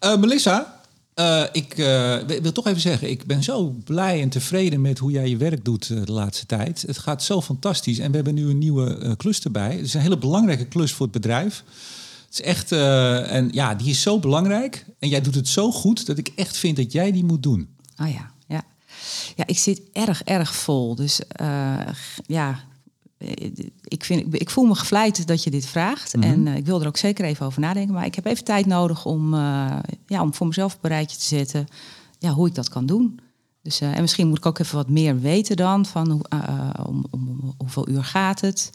Melissa, 0.00 0.80
eh, 1.16 1.42
ik 1.52 1.78
eh, 1.78 2.16
wil 2.26 2.40
wil 2.42 2.52
toch 2.52 2.66
even 2.66 2.80
zeggen, 2.80 3.10
ik 3.10 3.24
ben 3.24 3.42
zo 3.42 3.74
blij 3.84 4.22
en 4.22 4.28
tevreden 4.28 4.80
met 4.80 4.98
hoe 4.98 5.10
jij 5.10 5.28
je 5.28 5.36
werk 5.36 5.64
doet 5.64 5.90
eh, 5.90 6.04
de 6.04 6.12
laatste 6.12 6.46
tijd. 6.46 6.84
Het 6.86 6.98
gaat 6.98 7.22
zo 7.22 7.42
fantastisch 7.42 7.98
en 7.98 8.10
we 8.10 8.16
hebben 8.16 8.34
nu 8.34 8.50
een 8.50 8.58
nieuwe 8.58 9.16
klus 9.16 9.42
erbij. 9.42 9.72
Het 9.72 9.84
is 9.84 9.94
een 9.94 10.00
hele 10.00 10.18
belangrijke 10.18 10.66
klus 10.66 10.92
voor 10.92 11.06
het 11.06 11.14
bedrijf. 11.14 11.64
Het 12.24 12.34
is 12.34 12.42
echt, 12.42 12.72
en 12.72 13.48
ja, 13.52 13.74
die 13.74 13.90
is 13.90 14.02
zo 14.02 14.18
belangrijk 14.18 14.86
en 14.98 15.08
jij 15.08 15.20
doet 15.20 15.34
het 15.34 15.48
zo 15.48 15.72
goed 15.72 16.06
dat 16.06 16.18
ik 16.18 16.32
echt 16.34 16.56
vind 16.56 16.76
dat 16.76 16.92
jij 16.92 17.12
die 17.12 17.24
moet 17.24 17.42
doen. 17.42 17.68
Ah 17.96 18.12
ja, 18.12 18.30
ja. 18.46 18.62
Ja, 19.36 19.46
ik 19.46 19.58
zit 19.58 19.82
erg, 19.92 20.22
erg 20.22 20.54
vol. 20.54 20.94
Dus 20.94 21.20
ja, 22.26 22.64
ik, 23.82 24.04
vind, 24.04 24.34
ik 24.40 24.50
voel 24.50 24.64
me 24.64 24.74
gevleid 24.74 25.26
dat 25.26 25.42
je 25.44 25.50
dit 25.50 25.66
vraagt. 25.66 26.14
En 26.14 26.46
eh, 26.46 26.56
ik 26.56 26.66
wil 26.66 26.80
er 26.80 26.86
ook 26.86 26.96
zeker 26.96 27.24
even 27.24 27.46
over 27.46 27.60
nadenken. 27.60 27.94
Maar 27.94 28.06
ik 28.06 28.14
heb 28.14 28.26
even 28.26 28.44
tijd 28.44 28.66
nodig 28.66 29.04
om, 29.06 29.34
eh, 29.34 29.76
ja, 30.06 30.22
om 30.22 30.34
voor 30.34 30.46
mezelf 30.46 30.74
op 30.74 30.84
een 30.84 30.90
rijtje 30.90 31.16
te 31.18 31.24
zetten 31.24 31.66
ja, 32.18 32.30
hoe 32.30 32.46
ik 32.48 32.54
dat 32.54 32.68
kan 32.68 32.86
doen. 32.86 33.20
Dus, 33.62 33.80
eh, 33.80 33.94
en 33.94 34.00
misschien 34.00 34.28
moet 34.28 34.38
ik 34.38 34.46
ook 34.46 34.58
even 34.58 34.76
wat 34.76 34.88
meer 34.88 35.20
weten 35.20 35.56
dan 35.56 35.86
van 35.86 36.10
hoe, 36.10 36.24
eh, 36.28 36.38
eh, 36.48 36.86
om, 36.86 37.06
om, 37.10 37.54
hoeveel 37.58 37.88
uur 37.88 38.04
gaat 38.04 38.40
het. 38.40 38.70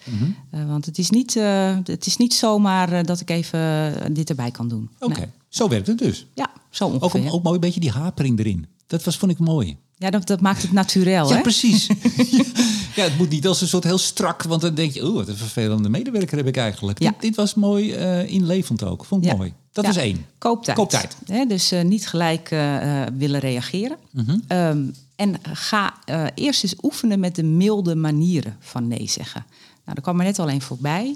Eh, 0.52 0.66
want 0.68 0.86
het 0.86 0.98
is 0.98 1.10
niet, 1.10 1.36
eh, 1.36 1.78
het 1.84 2.06
is 2.06 2.18
niet 2.18 2.34
zomaar 2.34 2.92
eh, 2.92 3.04
dat 3.04 3.20
ik 3.20 3.30
even 3.30 3.60
eh, 3.60 4.06
dit 4.12 4.30
erbij 4.30 4.52
kan 4.52 4.68
doen. 4.68 4.90
Oké, 5.00 5.20
Nee. 5.20 5.28
zo 5.50 5.68
werkt 5.68 5.88
het 5.88 5.98
dus. 5.98 6.26
Ja, 6.34 6.52
zo 6.70 6.86
Ook, 6.86 6.94
ongeveer. 7.04 7.26
een- 7.26 7.32
ook 7.32 7.44
mooi 7.44 7.56
een 7.56 7.62
beetje 7.62 7.80
die 7.80 7.92
hapering 7.92 8.40
erin. 8.40 8.66
Dat 8.88 9.04
was, 9.04 9.18
vond 9.18 9.32
ik 9.32 9.40
mooi. 9.40 9.78
Ja, 10.02 10.10
dat, 10.10 10.28
dat 10.28 10.42
maakt 10.42 10.62
het 10.62 10.72
naturel, 10.72 11.30
Ja, 11.30 11.36
hè? 11.36 11.42
precies. 11.42 11.88
ja, 12.96 13.04
het 13.04 13.18
moet 13.18 13.30
niet 13.30 13.48
als 13.48 13.62
een 13.62 13.68
soort 13.68 13.84
heel 13.84 13.98
strak, 13.98 14.44
want 14.44 14.62
dan 14.62 14.74
denk 14.76 14.92
je, 14.92 15.06
oeh, 15.06 15.16
wat 15.16 15.28
een 15.28 15.38
vervelende 15.38 15.90
medewerker 15.90 16.38
heb 16.38 16.48
ik 16.48 16.58
eigenlijk. 16.58 17.00
Ja. 17.00 17.10
Dit, 17.10 17.22
dit 17.22 17.36
was 17.36 17.54
mooi 17.56 17.92
eh, 17.94 18.30
inlevend 18.32 18.84
ook. 18.84 19.06
Vond 19.06 19.24
ik 19.26 19.32
Ja. 19.32 19.38
mooi. 19.38 19.54
Dat 19.72 19.84
Ja. 19.86 19.94
was 19.94 20.02
één. 20.02 20.26
Kooptijd. 20.38 20.78
Kooptijd. 20.78 21.16
Hè, 21.26 21.46
dus 21.46 21.72
eh, 21.72 21.84
niet 21.84 22.08
gelijk 22.08 22.52
eh, 22.52 23.02
willen 23.18 23.40
reageren. 23.40 23.98
Mhm. 24.12 24.38
Ehm, 24.48 24.84
en 25.16 25.36
ga 25.54 25.94
eerst 26.36 26.64
eens 26.64 26.76
oefenen 26.82 27.20
met 27.20 27.36
de 27.36 27.44
milde 27.44 27.96
manieren 27.96 28.58
van 28.60 28.88
nee 28.88 29.10
zeggen. 29.10 29.46
Nou, 29.50 29.96
daar 29.96 30.02
kwam 30.04 30.20
er 30.20 30.26
net 30.26 30.40
al 30.40 30.50
een 30.50 30.62
voorbij. 30.62 31.16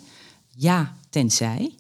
Ja, 0.55 0.93
tenzij. 1.09 1.71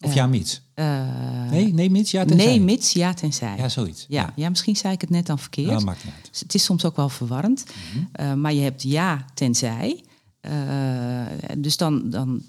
Of 0.00 0.14
ja, 0.14 0.26
mits. 0.26 0.60
Eh, 0.74 1.02
Nee, 1.50 1.72
nee, 1.74 1.90
mits, 1.90 2.10
ja, 2.10 2.24
tenzij. 2.24 2.46
nee, 2.46 2.60
mits, 2.60 2.92
ja, 2.92 3.14
tenzij. 3.14 3.56
Ja, 3.56 3.68
zoiets. 3.68 4.04
Ja, 4.08 4.32
ja, 4.36 4.48
misschien 4.48 4.76
zei 4.76 4.92
ik 4.92 5.00
het 5.00 5.10
net 5.10 5.26
dan 5.26 5.38
verkeerd. 5.38 5.70
Nou, 5.70 5.84
maakt 5.84 6.04
niet 6.04 6.14
uit. 6.14 6.40
Het 6.40 6.54
is 6.54 6.64
soms 6.64 6.84
ook 6.84 6.96
wel 6.96 7.08
verwarrend. 7.08 7.64
Mhm. 7.64 8.04
Eh, 8.12 8.34
maar 8.34 8.52
je 8.52 8.60
hebt 8.60 8.82
ja, 8.82 9.24
tenzij. 9.34 10.04
Eh, 10.40 10.50
dus 11.58 11.76
dan, 11.76 12.10
dan 12.10 12.42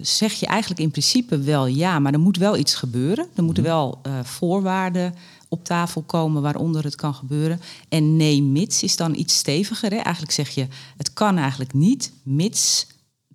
zeg 0.00 0.32
je 0.32 0.46
eigenlijk 0.46 0.80
in 0.80 0.90
principe 0.90 1.38
wel 1.38 1.66
ja, 1.66 1.98
maar 1.98 2.12
er 2.12 2.20
moet 2.20 2.36
wel 2.36 2.56
iets 2.56 2.74
gebeuren. 2.74 3.26
Er 3.34 3.42
moeten 3.44 3.62
Mhm. 3.62 3.72
wel 3.72 4.00
voorwaarden 4.22 5.14
op 5.48 5.64
tafel 5.64 6.02
komen 6.02 6.42
waaronder 6.42 6.84
het 6.84 6.94
kan 6.94 7.14
gebeuren. 7.14 7.60
En 7.88 8.16
nee, 8.16 8.42
mits 8.42 8.82
is 8.82 8.96
dan 8.96 9.14
iets 9.14 9.36
steviger. 9.36 9.90
Hè? 9.90 9.96
Eigenlijk 9.96 10.32
zeg 10.34 10.48
je, 10.50 10.66
het 10.96 11.12
kan 11.12 11.38
eigenlijk 11.38 11.72
niet, 11.72 12.12
mits 12.22 12.86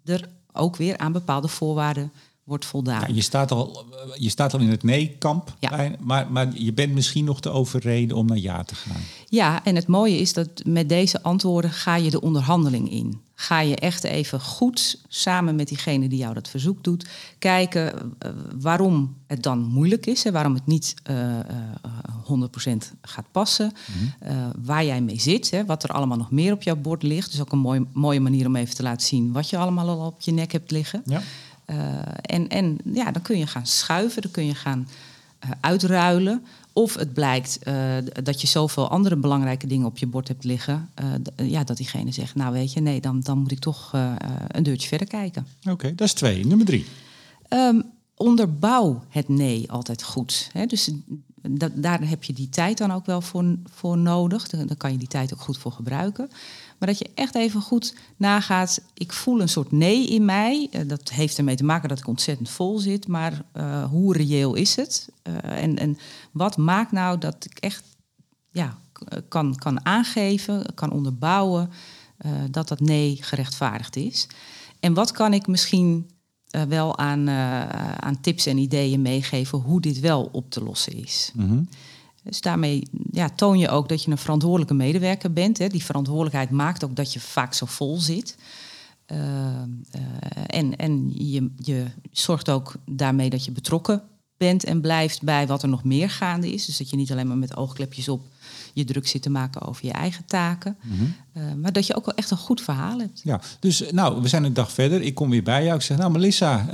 er 0.06 0.30
ook 0.54 0.76
weer 0.76 0.98
aan 0.98 1.12
bepaalde 1.12 1.48
voorwaarden 1.48 2.12
wordt 2.48 2.66
voldaan. 2.66 3.02
Ja, 3.08 3.16
je, 3.16 3.22
staat 3.22 3.52
al, 3.52 3.86
je 4.16 4.30
staat 4.30 4.54
al 4.54 4.60
in 4.60 4.70
het 4.70 4.84
nee-kamp, 4.84 5.56
Ja. 5.60 5.92
maar, 6.00 6.32
maar 6.32 6.48
je 6.54 6.74
bent 6.74 6.94
misschien 6.94 7.26
nog 7.26 7.40
te 7.42 7.50
overreden 7.50 8.18
om 8.18 8.26
naar 8.26 8.38
ja 8.38 8.64
te 8.64 8.76
gaan. 8.76 9.02
Ja, 9.30 9.64
en 9.64 9.76
het 9.76 9.88
mooie 9.88 10.18
is 10.18 10.34
dat 10.34 10.50
met 10.66 10.90
deze 10.90 11.24
antwoorden 11.24 11.72
ga 11.72 11.96
je 11.96 12.10
de 12.10 12.22
onderhandeling 12.22 12.92
in. 12.92 13.22
Ga 13.36 13.60
je 13.62 13.76
echt 13.76 14.04
even 14.04 14.40
goed 14.42 15.00
samen 15.08 15.56
met 15.56 15.68
diegene 15.68 16.10
die 16.10 16.18
jou 16.20 16.34
dat 16.34 16.48
verzoek 16.50 16.84
doet, 16.84 17.08
kijken 17.40 17.94
eh, 18.20 18.32
waarom 18.60 19.16
het 19.28 19.44
dan 19.44 19.60
moeilijk 19.60 20.06
is 20.06 20.26
en 20.26 20.34
waarom 20.34 20.54
het 20.54 20.66
niet 20.66 20.94
eh, 21.04 21.40
eh, 21.40 21.46
100% 22.24 22.92
gaat 23.02 23.26
passen. 23.32 23.72
eh, 24.20 24.36
waar 24.64 24.86
jij 24.86 25.02
mee 25.02 25.20
zit, 25.20 25.52
hè, 25.52 25.66
wat 25.66 25.84
er 25.84 25.90
allemaal 25.90 26.18
nog 26.18 26.32
meer 26.32 26.54
op 26.54 26.62
jouw 26.64 26.76
bord 26.76 27.04
ligt. 27.04 27.32
Dus 27.32 27.42
ook 27.42 27.52
een 27.52 27.60
mooi, 27.60 27.86
mooie 27.94 28.20
manier 28.20 28.46
om 28.46 28.56
even 28.56 28.76
te 28.76 28.84
laten 28.84 29.08
zien 29.08 29.32
wat 29.32 29.50
je 29.50 29.58
allemaal 29.58 29.90
al 29.90 30.06
op 30.06 30.22
je 30.22 30.32
nek 30.32 30.52
hebt 30.52 30.72
liggen. 30.72 31.02
Ja. 31.06 31.22
Eh, 31.68 31.78
en 32.22 32.48
en 32.48 32.78
ja, 32.94 33.12
dan 33.12 33.22
kun 33.22 33.38
je 33.38 33.48
gaan 33.48 33.66
schuiven, 33.66 34.22
dan 34.22 34.32
kun 34.32 34.46
je 34.46 34.56
gaan 34.56 34.88
eh, 35.40 35.50
uitruilen. 35.62 36.46
Of 36.74 36.96
het 36.96 37.14
blijkt 37.14 37.60
eh, 37.64 37.96
dat 38.24 38.42
je 38.42 38.48
zoveel 38.48 38.90
andere 38.90 39.16
belangrijke 39.16 39.68
dingen 39.68 39.86
op 39.86 39.98
je 39.98 40.08
bord 40.08 40.28
hebt 40.28 40.44
liggen. 40.44 40.90
ja, 41.36 41.64
dat 41.64 41.78
diegene 41.78 42.12
zegt, 42.12 42.36
nou 42.36 42.54
weet 42.54 42.74
je, 42.74 42.80
nee, 42.80 43.02
dan, 43.02 43.20
dan 43.20 43.38
moet 43.38 43.52
ik 43.52 43.60
toch 43.60 43.92
een 44.48 44.64
deurtje 44.64 44.88
verder 44.88 45.08
kijken. 45.08 45.48
Oké, 45.70 45.96
dat 45.96 46.08
is 46.08 46.14
twee. 46.14 46.46
Nummer 46.46 46.66
drie. 46.66 46.86
Ehm, 47.48 47.82
onderbouw 48.16 49.04
het 49.10 49.28
nee 49.28 49.72
altijd 49.72 50.04
goed. 50.04 50.50
Hè? 50.54 50.66
Dus 50.66 50.92
dat, 51.42 51.72
daar 51.76 52.10
heb 52.10 52.24
je 52.24 52.34
die 52.34 52.50
tijd 52.50 52.78
dan 52.78 52.92
ook 52.92 53.06
wel 53.06 53.22
voor, 53.22 53.56
voor 53.70 53.98
nodig. 53.98 54.48
Dan, 54.48 54.68
dan 54.68 54.78
kan 54.78 54.92
je 54.92 54.98
die 54.98 55.08
tijd 55.08 55.34
ook 55.34 55.42
goed 55.42 55.58
voor 55.58 55.72
gebruiken. 55.72 56.30
Maar 56.78 56.88
dat 56.88 56.98
je 56.98 57.10
echt 57.14 57.36
even 57.36 57.62
goed 57.62 57.96
nagaat. 58.18 58.82
Ik 58.94 59.14
voel 59.14 59.42
een 59.42 59.50
soort 59.50 59.72
nee 59.72 60.08
in 60.08 60.26
mij. 60.26 60.68
Eh, 60.72 60.82
dat 60.88 61.10
heeft 61.10 61.38
ermee 61.38 61.56
te 61.56 61.64
maken 61.64 61.90
dat 61.90 62.00
ik 62.00 62.08
ontzettend 62.08 62.50
vol 62.50 62.80
zit. 62.80 63.08
Maar 63.08 63.42
uh, 63.54 63.84
hoe 63.84 64.14
reëel 64.14 64.54
is 64.54 64.76
het? 64.76 65.10
Uh, 65.24 65.34
en, 65.64 65.78
en 65.78 65.98
wat 66.32 66.58
maakt 66.58 66.92
nou 66.92 67.18
dat 67.18 67.46
ik 67.46 67.58
echt 67.60 67.84
ja, 68.52 68.78
kan, 69.28 69.56
kan 69.56 69.86
aangeven, 69.86 70.66
kan 70.76 70.92
onderbouwen 70.92 71.70
dat 72.50 72.68
dat 72.68 72.80
nee 72.80 73.18
gerechtvaardigd 73.22 73.96
is? 73.96 74.28
En 74.80 74.94
wat 74.94 75.12
kan 75.12 75.34
ik 75.34 75.48
misschien 75.48 76.10
wel 76.68 76.98
aan, 76.98 77.30
aan 78.00 78.22
tips 78.22 78.46
en 78.46 78.58
ideeën 78.58 79.02
meegeven 79.02 79.60
hoe 79.60 79.82
dit 79.82 80.00
wel 80.00 80.30
op 80.32 80.52
te 80.52 80.64
lossen 80.64 80.94
is? 80.94 81.32
Mm 81.34 81.68
dus 82.28 82.42
daarmee 82.42 82.88
ja, 83.12 83.30
toon 83.30 83.60
je 83.60 83.70
ook 83.70 83.90
dat 83.90 84.04
je 84.04 84.12
een 84.12 84.18
verantwoordelijke 84.18 84.74
medewerker 84.74 85.34
bent. 85.34 85.58
Hè. 85.58 85.68
Die 85.68 85.84
verantwoordelijkheid 85.84 86.50
maakt 86.50 86.84
ook 86.84 86.96
dat 86.96 87.14
je 87.14 87.20
vaak 87.20 87.54
zo 87.54 87.66
vol 87.66 88.00
zit. 88.00 88.38
Uh, 89.12 89.18
uh, 89.18 90.02
en 90.48 90.76
en 90.76 91.12
je, 91.14 91.50
je 91.56 91.86
zorgt 92.12 92.50
ook 92.50 92.76
daarmee 92.86 93.30
dat 93.30 93.46
je 93.46 93.52
betrokken 93.52 94.02
bent 94.38 94.64
en 94.64 94.82
blijft 94.82 95.22
bij 95.22 95.48
wat 95.48 95.64
er 95.64 95.70
nog 95.70 95.84
meer 95.84 96.10
gaande 96.10 96.54
is. 96.54 96.66
Dus 96.66 96.78
dat 96.78 96.90
je 96.90 96.96
niet 96.96 97.12
alleen 97.12 97.28
maar 97.28 97.38
met 97.38 97.56
oogklepjes 97.56 98.10
op 98.10 98.22
je 98.74 98.84
druk 98.84 99.08
zit 99.08 99.22
te 99.22 99.30
maken 99.30 99.62
over 99.62 99.86
je 99.86 99.92
eigen 99.92 100.26
taken. 100.26 100.78
Mhm. 100.82 101.04
Uh, 101.34 101.54
maar 101.54 101.72
dat 101.74 101.88
je 101.88 101.96
ook 101.96 102.06
wel 102.06 102.16
echt 102.16 102.32
een 102.32 102.38
goed 102.38 102.62
verhaal 102.62 103.00
hebt. 103.00 103.22
Ja, 103.24 103.42
dus 103.60 103.84
nou, 103.92 104.22
we 104.22 104.28
zijn 104.28 104.44
een 104.44 104.54
dag 104.54 104.72
verder. 104.72 105.02
Ik 105.02 105.16
kom 105.16 105.30
weer 105.30 105.44
bij 105.44 105.64
jou. 105.64 105.76
Ik 105.76 105.82
zeg, 105.82 105.98
nou 105.98 106.12
Melissa, 106.12 106.66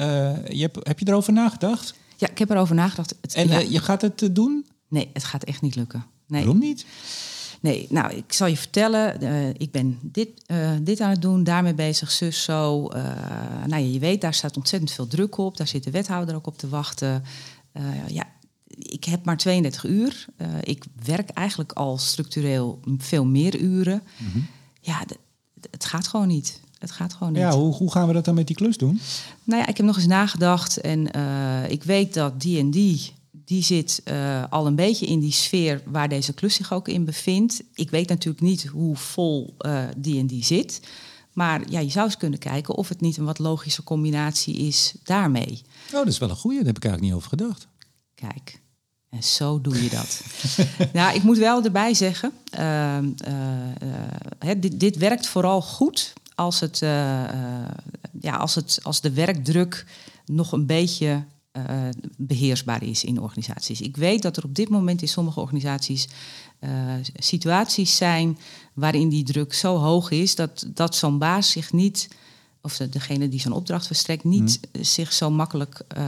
je 0.47 0.61
hebt, 0.61 0.87
heb 0.87 0.99
je 0.99 1.07
erover 1.07 1.33
nagedacht? 1.33 1.93
Ja, 2.17 2.29
ik 2.29 2.37
heb 2.37 2.49
erover 2.49 2.75
nagedacht. 2.75 3.15
Het, 3.21 3.33
en 3.33 3.47
ja. 3.47 3.59
je 3.59 3.79
gaat 3.79 4.01
het 4.01 4.29
doen? 4.31 4.65
Nee, 4.93 5.09
het 5.13 5.23
gaat 5.23 5.43
echt 5.43 5.61
niet 5.61 5.75
lukken. 5.75 6.05
Nee. 6.27 6.43
Waarom 6.43 6.59
niet? 6.59 6.85
Nee, 7.61 7.87
nou, 7.89 8.13
ik 8.13 8.33
zal 8.33 8.47
je 8.47 8.57
vertellen. 8.57 9.23
Uh, 9.23 9.49
ik 9.49 9.71
ben 9.71 9.99
dit, 10.01 10.29
uh, 10.47 10.71
dit 10.81 11.01
aan 11.01 11.09
het 11.09 11.21
doen, 11.21 11.43
daarmee 11.43 11.73
bezig, 11.73 12.11
zus, 12.11 12.43
zo. 12.43 12.89
Uh, 12.93 13.03
nou 13.67 13.83
ja, 13.83 13.91
je 13.91 13.99
weet, 13.99 14.21
daar 14.21 14.33
staat 14.33 14.57
ontzettend 14.57 14.91
veel 14.91 15.07
druk 15.07 15.37
op. 15.37 15.57
Daar 15.57 15.67
zit 15.67 15.83
de 15.83 15.91
wethouder 15.91 16.35
ook 16.35 16.47
op 16.47 16.57
te 16.57 16.69
wachten. 16.69 17.23
ja, 18.07 18.23
ik 18.67 19.03
heb 19.03 19.25
maar 19.25 19.37
32 19.37 19.85
uur. 19.85 20.25
ik 20.61 20.85
werk 21.03 21.29
eigenlijk 21.29 21.71
al 21.71 21.97
structureel 21.97 22.79
veel 22.97 23.25
meer 23.25 23.59
uren. 23.59 24.03
Mm 24.17 24.31
-hmm. 24.31 24.47
Ja, 24.81 25.03
het 25.71 25.85
gaat 25.85 26.07
gewoon 26.07 26.27
niet. 26.27 26.61
Het 26.79 26.91
gaat 26.91 27.13
gewoon 27.13 27.33
niet. 27.33 27.41
Ja, 27.41 27.51
hoe, 27.51 27.73
hoe 27.73 27.91
gaan 27.91 28.07
we 28.07 28.13
dat 28.13 28.25
dan 28.25 28.35
met 28.35 28.47
die 28.47 28.55
klus 28.55 28.77
doen? 28.77 28.99
Nou 29.43 29.61
ja, 29.61 29.67
ik 29.67 29.77
heb 29.77 29.85
nog 29.85 29.95
eens 29.95 30.05
nagedacht 30.07 30.77
en 30.77 31.07
ik 31.69 31.83
weet 31.83 32.13
dat 32.13 32.41
die 32.41 32.59
en 32.59 32.71
die 32.71 33.13
die 33.45 33.63
zit 33.63 34.01
uh, 34.05 34.43
al 34.49 34.67
een 34.67 34.75
beetje 34.75 35.05
in 35.05 35.19
die 35.19 35.31
sfeer 35.31 35.81
waar 35.85 36.09
deze 36.09 36.33
klus 36.33 36.55
zich 36.55 36.73
ook 36.73 36.87
in 36.87 37.05
bevindt. 37.05 37.63
Ik 37.73 37.89
weet 37.89 38.09
natuurlijk 38.09 38.43
niet 38.43 38.65
hoe 38.65 38.95
vol 38.95 39.55
uh, 39.59 39.83
die 39.97 40.19
en 40.19 40.27
die 40.27 40.43
zit. 40.43 40.79
Maar 41.33 41.61
ja, 41.69 41.79
je 41.79 41.89
zou 41.89 42.05
eens 42.05 42.17
kunnen 42.17 42.39
kijken 42.39 42.75
of 42.75 42.89
het 42.89 43.01
niet 43.01 43.17
een 43.17 43.25
wat 43.25 43.39
logische 43.39 43.83
combinatie 43.83 44.55
is 44.55 44.93
daarmee. 45.03 45.61
Oh, 45.85 45.91
dat 45.91 46.07
is 46.07 46.17
wel 46.17 46.29
een 46.29 46.35
goeie. 46.35 46.57
Daar 46.57 46.67
heb 46.67 46.77
ik 46.77 46.83
eigenlijk 46.83 47.13
niet 47.13 47.23
over 47.23 47.37
gedacht. 47.37 47.67
Kijk, 48.15 48.61
en 49.09 49.23
zo 49.23 49.61
doe 49.61 49.83
je 49.83 49.89
dat. 49.89 50.21
nou, 50.93 51.15
ik 51.15 51.23
moet 51.23 51.37
wel 51.37 51.63
erbij 51.63 51.93
zeggen, 51.93 52.31
uh, 52.59 52.97
dit, 54.57 54.79
dit, 54.79 54.97
werkt 54.97 55.27
vooral 55.27 55.61
goed 55.61 56.13
als, 56.35 56.59
het, 56.59 56.79
ja, 58.19 58.35
als, 58.37 58.55
het, 58.55 58.79
als 58.83 59.01
de 59.01 59.11
werkdruk 59.11 59.85
nog 60.25 60.51
een 60.51 60.65
beetje 60.65 61.23
uh, 61.57 61.63
beheersbaar 62.17 62.83
is 62.83 63.03
in 63.03 63.21
organisaties. 63.21 63.81
Ik 63.81 63.97
weet 63.97 64.21
dat 64.21 64.37
er 64.37 64.43
op 64.43 64.55
dit 64.55 64.69
moment 64.69 65.01
in 65.01 65.07
sommige 65.07 65.39
organisaties 65.39 66.07
uh, 66.59 66.69
situaties 67.15 67.95
zijn 67.95 68.37
waarin 68.73 69.09
die 69.09 69.23
druk 69.23 69.53
zo 69.53 69.77
hoog 69.77 70.11
is 70.11 70.35
dat, 70.35 70.65
dat 70.67 70.95
zo'n 70.95 71.17
baas 71.17 71.51
zich 71.51 71.73
niet, 71.73 72.07
of 72.61 72.77
degene 72.77 73.29
die 73.29 73.39
zo'n 73.39 73.51
opdracht 73.51 73.87
verstrekt, 73.87 74.23
niet 74.23 74.59
mm. 74.71 74.83
zich 74.83 75.13
zo 75.13 75.31
makkelijk 75.31 75.81
uh, 75.97 76.03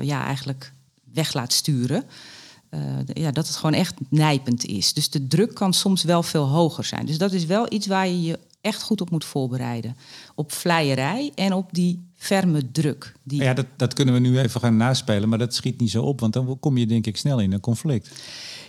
ja, 0.00 0.24
eigenlijk 0.24 0.72
weg 1.12 1.32
laat 1.32 1.52
sturen. 1.52 2.04
ja, 3.12 3.30
dat 3.30 3.46
het 3.46 3.56
gewoon 3.56 3.74
echt 3.74 3.94
nijpend 4.08 4.64
is. 4.64 4.92
Dus 4.92 5.10
de 5.10 5.26
druk 5.26 5.54
kan 5.54 5.72
soms 5.72 6.02
wel 6.02 6.22
veel 6.22 6.46
hoger 6.46 6.84
zijn. 6.84 7.06
Dus 7.06 7.18
dat 7.18 7.32
is 7.32 7.44
wel 7.44 7.72
iets 7.72 7.86
waar 7.86 8.06
je 8.06 8.22
je 8.22 8.38
echt 8.60 8.82
goed 8.82 9.00
op 9.00 9.10
moet 9.10 9.24
voorbereiden. 9.24 9.96
Op 10.34 10.52
vleierij 10.52 11.32
en 11.34 11.52
op 11.52 11.68
die 11.72 12.05
ferme 12.16 12.70
druk. 12.72 13.12
Die... 13.22 13.42
Ja, 13.42 13.54
dat, 13.54 13.66
dat 13.76 13.94
kunnen 13.94 14.14
we 14.14 14.20
nu 14.20 14.38
even 14.38 14.60
gaan 14.60 14.76
naspelen, 14.76 15.28
maar 15.28 15.38
dat 15.38 15.54
schiet 15.54 15.80
niet 15.80 15.90
zo 15.90 16.02
op, 16.02 16.20
want 16.20 16.32
dan 16.32 16.56
kom 16.60 16.76
je 16.76 16.86
denk 16.86 17.06
ik 17.06 17.16
snel 17.16 17.40
in 17.40 17.52
een 17.52 17.60
conflict. 17.60 18.10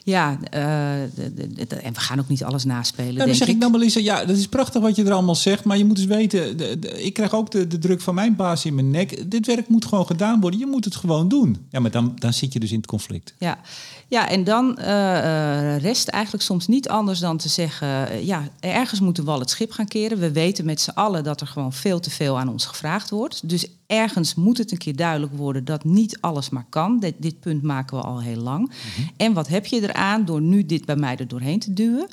Ja, 0.04 0.40
uh, 0.54 1.02
en 1.02 1.94
we 1.94 2.00
gaan 2.00 2.20
ook 2.20 2.28
niet 2.28 2.44
alles 2.44 2.64
naspelen. 2.64 3.14
Ja, 3.14 3.26
dan 3.26 3.36
zeg 3.36 3.48
ik, 3.48 3.54
ik 3.54 3.62
dan 3.62 3.72
Melissa, 3.72 4.00
ja, 4.00 4.26
dat 4.26 4.38
is 4.38 4.48
prachtig 4.48 4.82
wat 4.82 4.96
je 4.96 5.04
er 5.04 5.12
allemaal 5.12 5.36
zegt, 5.36 5.64
maar 5.64 5.78
je 5.78 5.86
moet 5.86 5.98
eens 5.98 6.08
weten, 6.08 6.58
de, 6.58 6.80
de, 6.80 7.04
ik 7.04 7.14
krijg 7.14 7.34
ook 7.34 7.52
de, 7.52 7.68
de 7.68 7.78
druk 7.78 8.02
van 8.02 8.16
mijn 8.16 8.36
baas 8.36 8.66
in 8.66 8.76
mijn 8.76 8.92
nek. 8.92 9.32
Dit 9.32 9.46
werk 9.46 9.68
moet 9.68 9.86
gewoon 9.86 10.06
gedaan 10.06 10.40
worden, 10.40 10.60
je 10.60 10.66
moet 10.66 10.86
het 10.86 10.96
gewoon 10.96 11.28
doen. 11.28 11.58
Ja, 11.70 11.80
maar 11.80 11.92
dan, 11.92 12.16
dan 12.16 12.34
zit 12.34 12.54
je 12.54 12.60
dus 12.60 12.72
in 12.72 12.78
het 12.78 12.86
conflict. 12.86 13.34
Ja, 13.38 13.60
ja 14.08 14.30
en 14.30 14.44
dan 14.44 14.78
uh, 14.80 15.78
rest 15.78 16.08
eigenlijk 16.08 16.44
soms 16.44 16.68
niet 16.68 16.90
anders 16.90 17.20
dan 17.20 17.38
te 17.38 17.50
zeggen, 17.50 18.26
ja, 18.26 18.44
ergens 18.60 19.00
moeten 19.00 19.26
we 19.26 19.32
al 19.32 19.40
het 19.40 19.50
schip 19.50 19.72
gaan 19.72 19.88
keren. 19.88 20.20
We 20.20 20.32
weten 20.32 20.66
met 20.66 20.82
z'n 20.82 20.90
allen 20.90 21.24
dat 21.24 21.42
er 21.42 21.48
gewoon 21.48 21.74
veel 21.74 22.00
te 22.00 22.10
veel 22.10 22.40
aan 22.40 22.50
ons 22.50 22.66
gevraagd 22.66 23.10
wordt. 23.10 23.50
Dus 23.50 23.68
ergens 23.88 24.36
moet 24.36 24.58
het 24.58 24.72
een 24.72 24.78
keer 24.78 24.96
duidelijk 24.96 25.34
worden 25.34 25.66
dat 25.66 25.84
niet 25.84 26.22
alles 26.22 26.50
maar 26.50 26.66
kan. 26.70 27.00
Dit, 27.00 27.16
dit 27.18 27.40
punt 27.40 27.64
maken 27.64 27.98
we 27.98 28.04
al 28.04 28.22
heel 28.22 28.42
lang. 28.42 28.60
Mm 28.60 28.70
-hmm. 28.96 29.12
En 29.18 29.34
wat 29.34 29.48
heb 29.48 29.66
je 29.66 29.82
eraan 29.82 30.26
door 30.26 30.42
nu 30.42 30.66
dit 30.66 30.86
bij 30.86 30.96
mij 30.96 31.18
er 31.18 31.28
doorheen 31.28 31.60
te 31.60 31.74
duwen? 31.74 32.08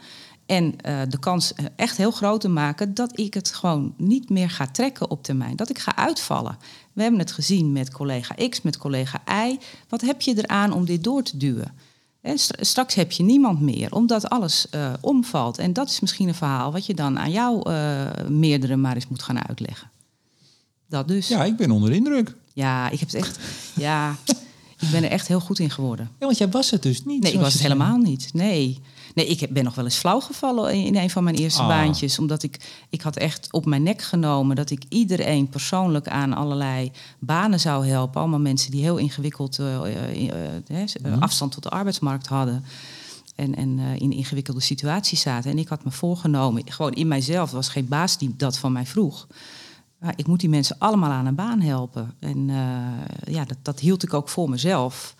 En 0.46 0.64
uh, 0.64 1.00
de 1.08 1.18
kans 1.18 1.52
echt 1.76 1.96
heel 1.96 2.10
groot 2.10 2.40
te 2.40 2.48
maken 2.48 2.94
dat 2.94 3.18
ik 3.18 3.34
het 3.34 3.52
gewoon 3.52 3.94
niet 3.96 4.30
meer 4.30 4.50
ga 4.50 4.66
trekken 4.66 5.10
op 5.10 5.22
termijn. 5.22 5.56
Dat 5.56 5.70
ik 5.70 5.78
ga 5.78 5.96
uitvallen. 5.96 6.58
We 6.92 7.02
hebben 7.02 7.20
het 7.20 7.32
gezien 7.32 7.72
met 7.72 7.90
collega 7.90 8.34
X, 8.48 8.62
met 8.62 8.76
collega 8.76 9.22
Y. 9.46 9.58
Wat 9.88 10.00
heb 10.00 10.20
je 10.20 10.34
eraan 10.36 10.72
om 10.72 10.84
dit 10.84 11.04
door 11.04 11.22
te 11.22 11.36
duwen? 11.36 11.74
En 12.24 12.38
straks 12.60 12.94
heb 12.94 13.12
je 13.12 13.22
niemand 13.22 13.60
meer, 13.60 13.94
omdat 13.94 14.28
alles 14.28 14.66
uh, 14.74 14.92
omvalt. 15.00 15.58
En 15.58 15.72
dat 15.72 15.88
is 15.88 16.00
misschien 16.00 16.28
een 16.28 16.34
verhaal 16.34 16.72
wat 16.72 16.86
je 16.86 16.94
dan 16.94 17.18
aan 17.18 17.30
jouw 17.30 17.62
uh, 17.66 18.06
meerdere 18.28 18.76
maar 18.76 18.94
eens 18.94 19.08
moet 19.08 19.22
gaan 19.22 19.46
uitleggen. 19.48 19.90
Dat 20.88 21.08
dus. 21.08 21.28
Ja, 21.28 21.44
ik 21.44 21.56
ben 21.56 21.70
onder 21.70 21.92
indruk. 21.92 22.34
Ja, 22.52 22.90
ik 22.90 22.98
heb 22.98 23.08
het 23.08 23.16
echt. 23.16 23.38
Ja, 23.74 24.16
ik 24.80 24.90
ben 24.90 25.02
er 25.04 25.10
echt 25.10 25.28
heel 25.28 25.40
goed 25.40 25.58
in 25.58 25.70
geworden. 25.70 26.10
Ja, 26.18 26.26
want 26.26 26.38
jij 26.38 26.48
was 26.48 26.70
het 26.70 26.82
dus 26.82 27.04
niet. 27.04 27.22
Nee, 27.22 27.32
ik 27.32 27.40
was 27.40 27.52
het 27.52 27.62
helemaal 27.62 27.96
niet. 27.96 28.30
Nee. 28.32 28.80
Nee, 29.14 29.26
ik 29.26 29.52
ben 29.52 29.64
nog 29.64 29.74
wel 29.74 29.84
eens 29.84 29.96
flauw 29.96 30.20
gevallen 30.20 30.72
in 30.74 30.96
een 30.96 31.10
van 31.10 31.24
mijn 31.24 31.36
eerste 31.36 31.62
Ah. 31.62 31.68
baantjes. 31.68 32.18
Omdat 32.18 32.42
ik, 32.42 32.84
ik 32.88 33.00
had 33.02 33.16
echt 33.16 33.48
op 33.52 33.64
mijn 33.66 33.82
nek 33.82 34.02
genomen 34.02 34.56
dat 34.56 34.70
ik 34.70 34.82
iedereen 34.88 35.48
persoonlijk 35.48 36.08
aan 36.08 36.32
allerlei 36.34 36.92
banen 37.18 37.60
zou 37.60 37.86
helpen. 37.86 38.20
Allemaal 38.20 38.38
mensen 38.40 38.70
die 38.70 38.82
heel 38.82 38.96
ingewikkeld 38.96 39.58
uh, 39.58 39.66
uh, 39.84 40.22
uh, 40.22 40.84
Mhm. 41.02 41.22
afstand 41.22 41.52
tot 41.52 41.62
de 41.62 41.68
arbeidsmarkt 41.68 42.26
hadden. 42.26 42.64
En, 43.34 43.54
en 43.56 43.78
in 43.78 44.12
ingewikkelde 44.12 44.60
situaties 44.60 45.20
zaten. 45.20 45.50
En 45.50 45.58
ik 45.58 45.68
had 45.68 45.84
me 45.84 45.90
voorgenomen, 45.90 46.62
gewoon 46.72 46.92
in 46.92 47.08
mijzelf, 47.08 47.48
er 47.50 47.56
was 47.56 47.68
geen 47.68 47.88
baas 47.88 48.18
die 48.18 48.34
dat 48.36 48.58
van 48.58 48.72
mij 48.72 48.86
vroeg. 48.86 49.26
Maar 49.98 50.12
ik 50.16 50.26
moet 50.26 50.40
die 50.40 50.48
mensen 50.48 50.76
allemaal 50.78 51.10
aan 51.10 51.26
een 51.26 51.34
baan 51.34 51.60
helpen. 51.60 52.14
En 52.18 52.46
ja, 53.26 53.44
dat, 53.44 53.56
dat 53.62 53.80
hield 53.80 54.02
ik 54.02 54.14
ook 54.14 54.28
voor 54.28 54.50
mezelf. 54.50 55.14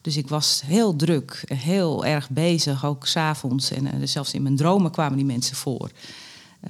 Dus 0.00 0.16
ik 0.16 0.28
was 0.28 0.62
heel 0.64 0.96
druk, 0.96 1.44
heel 1.54 2.04
erg 2.04 2.30
bezig, 2.30 2.84
ook 2.84 3.06
s'avonds. 3.06 3.70
En 3.70 3.84
uh, 3.84 3.92
zelfs 4.04 4.34
in 4.34 4.42
mijn 4.42 4.56
dromen 4.56 4.90
kwamen 4.90 5.16
die 5.16 5.26
mensen 5.26 5.56
voor. 5.56 5.90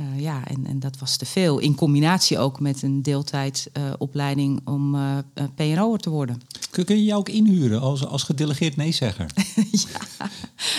Uh, 0.00 0.20
ja, 0.20 0.46
en, 0.46 0.66
en 0.66 0.80
dat 0.80 0.98
was 0.98 1.16
te 1.16 1.26
veel. 1.26 1.58
In 1.58 1.74
combinatie 1.74 2.38
ook 2.38 2.60
met 2.60 2.82
een 2.82 3.02
deeltijdopleiding 3.02 4.60
om 4.64 4.94
uh, 4.94 5.18
PNO'er 5.54 5.98
te 5.98 6.10
worden. 6.10 6.42
Kun, 6.70 6.84
kun 6.84 6.96
je 6.96 7.04
jou 7.04 7.18
ook 7.18 7.28
inhuren 7.28 7.80
als, 7.80 8.06
als 8.06 8.22
gedelegeerd 8.22 8.76
nee-zegger? 8.76 9.26
ja. 9.70 10.28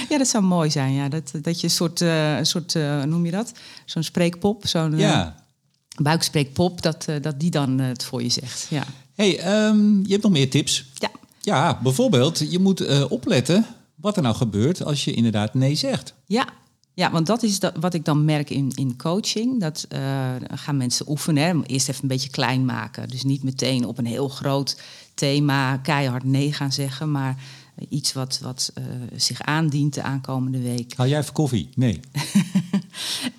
ja, 0.09 0.17
dat 0.17 0.27
zou 0.27 0.43
mooi 0.43 0.69
zijn. 0.71 0.93
Ja. 0.93 1.09
Dat, 1.09 1.31
dat 1.41 1.59
je 1.59 1.67
een 1.67 1.73
soort, 1.73 2.03
soort 2.47 2.73
noem 3.05 3.25
je 3.25 3.31
dat? 3.31 3.51
Zo'n 3.85 4.03
spreekpop, 4.03 4.67
zo'n 4.67 4.97
ja. 4.97 5.43
buikspreekpop, 6.01 6.81
dat, 6.81 7.05
dat 7.21 7.39
die 7.39 7.51
dan 7.51 7.79
het 7.79 8.03
voor 8.03 8.23
je 8.23 8.29
zegt. 8.29 8.67
Ja. 8.69 8.83
hey, 9.15 9.65
um, 9.67 9.99
je 10.03 10.11
hebt 10.11 10.23
nog 10.23 10.31
meer 10.31 10.49
tips. 10.49 10.85
Ja. 10.93 11.11
Ja, 11.41 11.79
bijvoorbeeld, 11.83 12.51
je 12.51 12.59
moet 12.59 12.81
uh, 12.81 13.11
opletten 13.11 13.65
wat 13.95 14.15
er 14.15 14.21
nou 14.23 14.35
gebeurt 14.35 14.85
als 14.85 15.03
je 15.03 15.13
inderdaad 15.13 15.53
nee 15.53 15.75
zegt. 15.75 16.13
Ja, 16.25 16.47
ja, 16.93 17.11
want 17.11 17.27
dat 17.27 17.43
is 17.43 17.59
dat, 17.59 17.73
wat 17.79 17.93
ik 17.93 18.05
dan 18.05 18.25
merk 18.25 18.49
in, 18.49 18.71
in 18.75 18.97
coaching. 18.97 19.59
Dat 19.59 19.87
uh, 19.93 20.29
gaan 20.53 20.77
mensen 20.77 21.09
oefenen. 21.09 21.43
Hè. 21.43 21.63
Eerst 21.65 21.89
even 21.89 22.01
een 22.01 22.07
beetje 22.07 22.29
klein 22.29 22.65
maken. 22.65 23.07
Dus 23.07 23.23
niet 23.23 23.43
meteen 23.43 23.85
op 23.85 23.97
een 23.97 24.05
heel 24.05 24.27
groot 24.27 24.81
thema 25.13 25.77
keihard 25.77 26.23
nee 26.23 26.53
gaan 26.53 26.71
zeggen. 26.71 27.11
Maar 27.11 27.35
iets 27.89 28.13
wat, 28.13 28.39
wat 28.43 28.73
uh, 28.77 28.83
zich 29.15 29.41
aandient 29.41 29.93
de 29.93 30.01
aankomende 30.01 30.61
week. 30.61 30.93
Haal 30.95 31.07
jij 31.07 31.19
even 31.19 31.33
koffie? 31.33 31.69
Nee. 31.75 31.99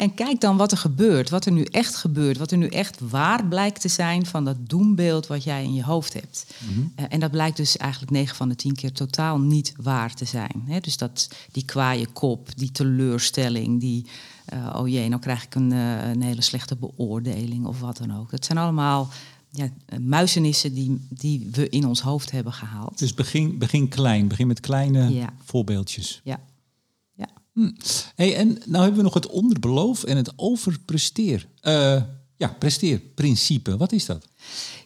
En 0.02 0.14
kijk 0.14 0.40
dan 0.40 0.56
wat 0.56 0.72
er 0.72 0.78
gebeurt, 0.78 1.30
wat 1.30 1.46
er 1.46 1.52
nu 1.52 1.62
echt 1.62 1.96
gebeurt, 1.96 2.38
wat 2.38 2.50
er 2.50 2.56
nu 2.58 2.66
echt 2.66 3.00
waar 3.08 3.46
blijkt 3.46 3.80
te 3.80 3.88
zijn 3.88 4.26
van 4.26 4.44
dat 4.44 4.56
doembeeld 4.60 5.26
wat 5.26 5.44
jij 5.44 5.64
in 5.64 5.74
je 5.74 5.84
hoofd 5.84 6.12
hebt. 6.12 6.54
Eh, 6.94 7.04
en 7.08 7.20
dat 7.20 7.30
blijkt 7.30 7.56
dus 7.56 7.76
eigenlijk 7.76 8.12
9 8.12 8.36
van 8.36 8.48
de 8.48 8.54
10 8.54 8.74
keer 8.74 8.92
totaal 8.92 9.38
niet 9.38 9.72
waar 9.76 10.14
te 10.14 10.24
zijn. 10.24 10.62
Hè? 10.66 10.80
Dus 10.80 10.96
dat 10.96 11.28
die 11.52 11.64
kwaaie 11.64 12.06
kop, 12.06 12.48
die 12.56 12.72
teleurstelling, 12.72 13.80
die 13.80 14.06
eh, 14.44 14.74
oh 14.76 14.88
jee, 14.88 15.08
nou 15.08 15.20
krijg 15.20 15.44
ik 15.44 15.54
een, 15.54 15.72
eh, 15.72 16.08
een 16.08 16.22
hele 16.22 16.42
slechte 16.42 16.76
beoordeling 16.76 17.66
of 17.66 17.80
wat 17.80 17.96
dan 17.96 18.16
ook. 18.16 18.30
Dat 18.30 18.44
zijn 18.44 18.58
allemaal 18.58 19.08
ja, 19.50 19.68
muizenissen 20.00 20.74
die, 20.74 21.06
die 21.08 21.48
we 21.52 21.68
in 21.68 21.86
ons 21.86 22.00
hoofd 22.00 22.30
hebben 22.30 22.52
gehaald. 22.52 22.98
Dus 22.98 23.14
begin, 23.14 23.58
begin 23.58 23.88
klein, 23.88 24.28
begin 24.28 24.46
met 24.46 24.60
kleine 24.60 25.14
Ja. 25.14 25.32
voorbeeldjes. 25.44 26.20
Ja. 26.24 26.40
Ja. 27.52 27.72
Hey, 28.14 28.36
en 28.36 28.48
nou 28.48 28.82
hebben 28.82 28.96
we 28.96 29.02
nog 29.02 29.14
het 29.14 29.26
onderbeloof 29.26 30.04
en 30.04 30.16
het 30.16 30.32
overpresteer. 30.36 31.46
Eh, 31.60 32.02
ja, 32.36 32.48
presteerprincipe. 32.58 33.76
Wat 33.76 33.92
is 33.92 34.06
dat? 34.06 34.26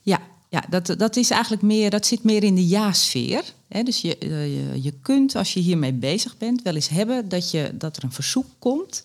Ja, 0.02 0.20
ja 0.48 0.64
dat, 0.70 0.94
dat, 0.98 1.16
is 1.16 1.30
eigenlijk 1.30 1.62
meer, 1.62 1.90
dat 1.90 2.06
zit 2.06 2.22
meer 2.22 2.42
in 2.42 2.54
de 2.54 2.66
ja-sfeer. 2.66 3.44
Dus 3.68 4.00
je, 4.00 4.18
eh, 4.18 4.46
je, 4.46 4.82
je 4.82 4.92
kunt, 4.92 5.36
als 5.36 5.54
je 5.54 5.60
hiermee 5.60 5.92
bezig 5.92 6.36
bent, 6.36 6.62
wel 6.62 6.74
eens 6.74 6.88
hebben 6.88 7.28
dat, 7.28 7.50
je, 7.50 7.70
dat 7.74 7.96
er 7.96 8.04
een 8.04 8.12
verzoek 8.12 8.46
komt. 8.58 9.04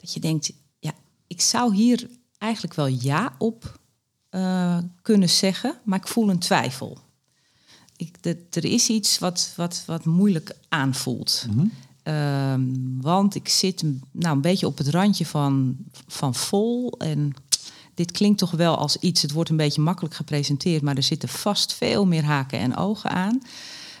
Dat 0.00 0.12
je 0.12 0.20
denkt, 0.20 0.52
ja, 0.78 0.92
ik 1.26 1.40
zou 1.40 1.74
hier 1.74 2.08
eigenlijk 2.38 2.74
wel 2.74 2.86
ja 2.86 3.34
op 3.38 3.78
eh, 4.28 4.78
kunnen 5.02 5.30
zeggen, 5.30 5.78
maar 5.84 5.98
ik 5.98 6.08
voel 6.08 6.30
een 6.30 6.38
twijfel. 6.38 6.98
Ik, 7.96 8.22
de, 8.22 8.46
er 8.50 8.64
is 8.64 8.88
iets 8.88 9.18
wat, 9.18 9.52
wat, 9.56 9.82
wat 9.86 10.04
moeilijk 10.04 10.56
aanvoelt. 10.68 11.46
Ehm, 12.06 12.62
want 13.00 13.34
ik 13.34 13.48
zit 13.48 13.82
nou, 14.10 14.34
een 14.34 14.40
beetje 14.40 14.66
op 14.66 14.78
het 14.78 14.88
randje 14.88 15.26
van, 15.26 15.76
van 16.06 16.34
vol. 16.34 16.92
En 16.98 17.34
dit 17.94 18.10
klinkt 18.10 18.38
toch 18.38 18.50
wel 18.50 18.76
als 18.76 18.96
iets, 18.96 19.22
het 19.22 19.32
wordt 19.32 19.50
een 19.50 19.56
beetje 19.56 19.80
makkelijk 19.80 20.14
gepresenteerd, 20.14 20.82
maar 20.82 20.96
er 20.96 21.02
zitten 21.02 21.28
vast 21.28 21.74
veel 21.74 22.06
meer 22.06 22.24
haken 22.24 22.58
en 22.58 22.76
ogen 22.76 23.10
aan. 23.10 23.42